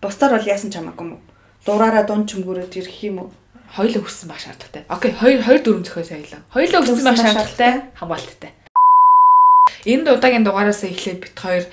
Бусдаар 0.00 0.40
бол 0.40 0.48
яасан 0.48 0.72
ч 0.72 0.80
хамаагүй 0.80 1.06
юм. 1.14 1.29
Дураараа 1.66 2.08
дунд 2.08 2.24
чөмгөрөөд 2.32 2.72
ирэх 2.80 2.98
юм 3.04 3.16
уу? 3.20 3.30
Хоёулаа 3.76 4.00
өссөн 4.00 4.32
байх 4.32 4.40
шаардлагатай. 4.40 4.82
Окей, 4.88 5.12
хоёр 5.12 5.40
хоёр 5.44 5.60
дөрөв 5.60 5.84
зөхиос 5.84 6.10
аялаа. 6.10 6.40
Хоёулаа 6.48 6.80
өссөн 6.80 7.04
байх 7.04 7.20
шаардлагатай, 7.20 7.72
хамгаалттай. 8.00 8.50
Энэ 9.84 10.08
удаагийн 10.16 10.44
дугаараас 10.48 10.82
эхлээд 10.88 11.20
бит 11.20 11.36
хоёр 11.36 11.64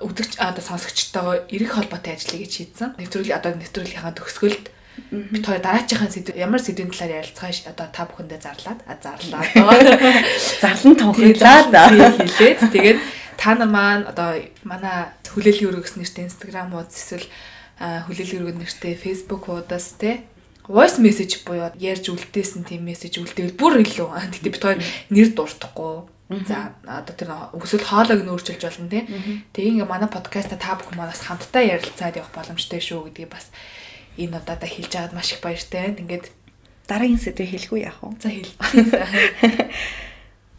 үзэгч 0.00 0.40
одоо 0.40 0.64
сонсогчтойгоо 0.64 1.36
эрэх 1.52 1.70
холбоотой 1.76 2.16
ажиллая 2.16 2.40
гэж 2.42 2.52
шийдсэн. 2.56 2.96
Нэвтрүүлэг 2.96 3.36
одоо 3.36 3.52
нэвтрүүлгийнхаа 3.60 4.16
төгсгөлд 4.16 4.64
бит 5.12 5.44
хоёр 5.44 5.60
дараачихын 5.60 6.08
сэдв 6.08 6.36
ямар 6.36 6.60
сэдвийн 6.64 6.90
талаар 6.90 7.20
ярилцгааш 7.20 7.68
одоо 7.68 7.86
та 7.92 8.08
бүхэндээ 8.08 8.40
зарлаад 8.40 8.80
а 8.88 8.96
зарлаад 8.96 9.52
зарлан 10.64 10.96
тунхаглаад 10.96 11.68
хэлээд 12.20 12.60
тэгээд 12.72 12.98
та 13.36 13.54
нар 13.56 13.68
маань 13.68 14.04
одоо 14.08 14.40
манай 14.64 15.12
хүлээлгийн 15.32 15.72
өргөс 15.72 15.96
нэртэй 15.96 16.28
Instagram 16.28 16.76
уудс 16.76 16.96
эсвэл 16.96 17.24
хүлээлгийн 17.82 18.46
өргөс 18.46 18.78
нэртэй 18.78 18.94
Facebook 18.94 19.50
уудаас 19.50 19.98
те 19.98 20.22
voice 20.68 21.02
message 21.02 21.42
буюу 21.42 21.74
ярьж 21.74 22.06
үлдээсэн 22.06 22.62
тийм 22.62 22.86
мессеж 22.86 23.18
үлдээвэл 23.18 23.58
бүр 23.58 23.82
илүү. 23.82 24.06
Тэгтээ 24.38 24.52
бид 24.54 24.62
хоёр 24.62 24.80
нэр 25.10 25.28
дуртахгүй. 25.34 26.06
За 26.46 26.78
одоо 26.86 27.14
тэр 27.18 27.30
өсөл 27.58 27.82
хоолойг 27.82 28.22
нөөцөлж 28.22 28.62
болно 28.62 28.88
тий. 28.88 29.04
Тэгээ 29.52 29.82
ингээ 29.82 29.90
манай 29.90 30.08
подкаста 30.08 30.54
та 30.56 30.78
бүхэн 30.78 30.96
манаас 30.96 31.26
хамтдаа 31.26 31.62
ярилцаад 31.66 32.16
явах 32.16 32.32
боломжтой 32.32 32.80
шүү 32.80 33.10
гэдгийг 33.10 33.34
бас 33.34 33.50
энэ 34.16 34.38
удаадаа 34.38 34.70
хэлж 34.70 34.92
аваад 34.96 35.12
маш 35.18 35.34
их 35.34 35.42
баяртай. 35.42 35.92
Ингээд 35.98 36.30
дараагийн 36.86 37.20
сэдвээ 37.20 37.52
хэлэхгүй 37.52 37.80
яах 37.84 38.00
вэ? 38.00 38.16
За 38.22 38.30
хэл. 38.30 38.54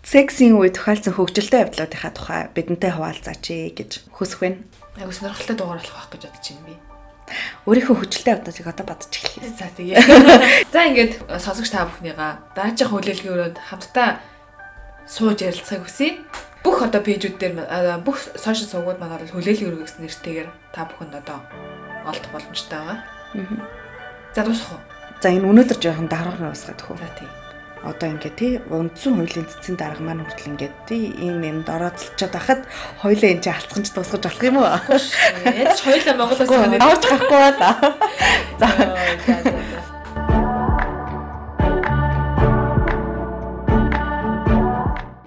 сексийн 0.03 0.59
үе 0.59 0.69
тохиолдсон 0.69 1.15
хөгжилтэй 1.15 1.63
явдлуудынхаа 1.65 2.11
тухай 2.11 2.41
бидэнтэй 2.53 2.91
хуваалцаач 2.93 3.73
гэж 3.73 3.91
хүсэх 4.13 4.45
байна. 4.45 4.59
Айгу 4.99 5.15
сонирхолтой 5.15 5.55
дугаар 5.57 5.79
болох 5.79 5.95
байх 5.95 6.09
гэж 6.11 6.21
бодож 6.27 6.47
байна 6.53 6.67
би. 6.67 6.92
Өөрийнхөө 7.65 7.95
хөгжилтэй 8.03 8.33
явдлуудыг 8.35 8.67
одоо 8.67 8.85
бодож 8.85 9.13
эхлэе. 9.13 9.51
За 9.55 9.67
тэгээ. 9.71 9.97
За 10.73 10.79
ингээд 10.87 11.13
сонсогч 11.39 11.69
та 11.71 11.87
бүхнийгаа 11.87 12.31
дараагийн 12.55 12.89
хүлээлгийн 12.91 13.33
өрөөнд 13.33 13.57
хамтдаа 13.59 14.19
сууж 15.07 15.39
ярилцахыг 15.41 15.87
хүсье. 15.87 16.19
Бүх 16.63 16.83
одоо 16.83 17.01
пэйжүүд 17.03 17.35
дээр 17.39 17.55
бүх 18.03 18.19
сошиал 18.39 18.71
сувгууд 18.71 18.99
маань 18.99 19.19
бол 19.19 19.35
хүлээлгийн 19.35 19.69
өрөө 19.71 19.83
гэсэн 19.87 20.03
нэртэйгээр 20.03 20.49
та 20.71 20.87
бүхэнд 20.87 21.19
одоо 21.19 21.39
олдох 22.07 22.31
боломжтой 22.31 22.79
байгаа. 22.79 22.99
Аа. 23.35 23.67
За 24.35 24.43
дуусах 24.43 24.75
уу? 24.75 24.81
За 25.19 25.27
энэ 25.31 25.47
өнөөдөр 25.47 25.79
жоохон 25.79 26.07
дараагаар 26.07 26.51
уусгаад 26.51 26.79
хөө. 26.79 26.99
За 26.99 27.09
тийм 27.19 27.42
одоо 27.83 28.07
ингээд 28.09 28.35
тий 28.39 28.53
үндсэн 28.71 29.19
хуулийн 29.19 29.47
цэцэн 29.51 29.75
дарга 29.75 30.03
маань 30.03 30.23
хүртэл 30.23 30.55
ингээд 30.55 30.75
тий 30.87 31.11
ийм 31.19 31.43
юмд 31.43 31.67
орооцолчод 31.67 32.33
ахад 32.33 32.61
хоёлаа 33.03 33.29
энэ 33.35 33.43
чинь 33.43 33.53
алцганч 33.59 33.87
дуусгаж 33.91 34.23
болох 34.23 34.43
юм 34.47 34.57
уу? 34.63 34.71
Яаж 35.43 35.79
хоёлаа 35.83 36.15
Монголоос 36.15 36.47
авч 36.47 37.03
гарахгүй 37.03 37.39
байна. 37.43 37.69
За 38.59 38.67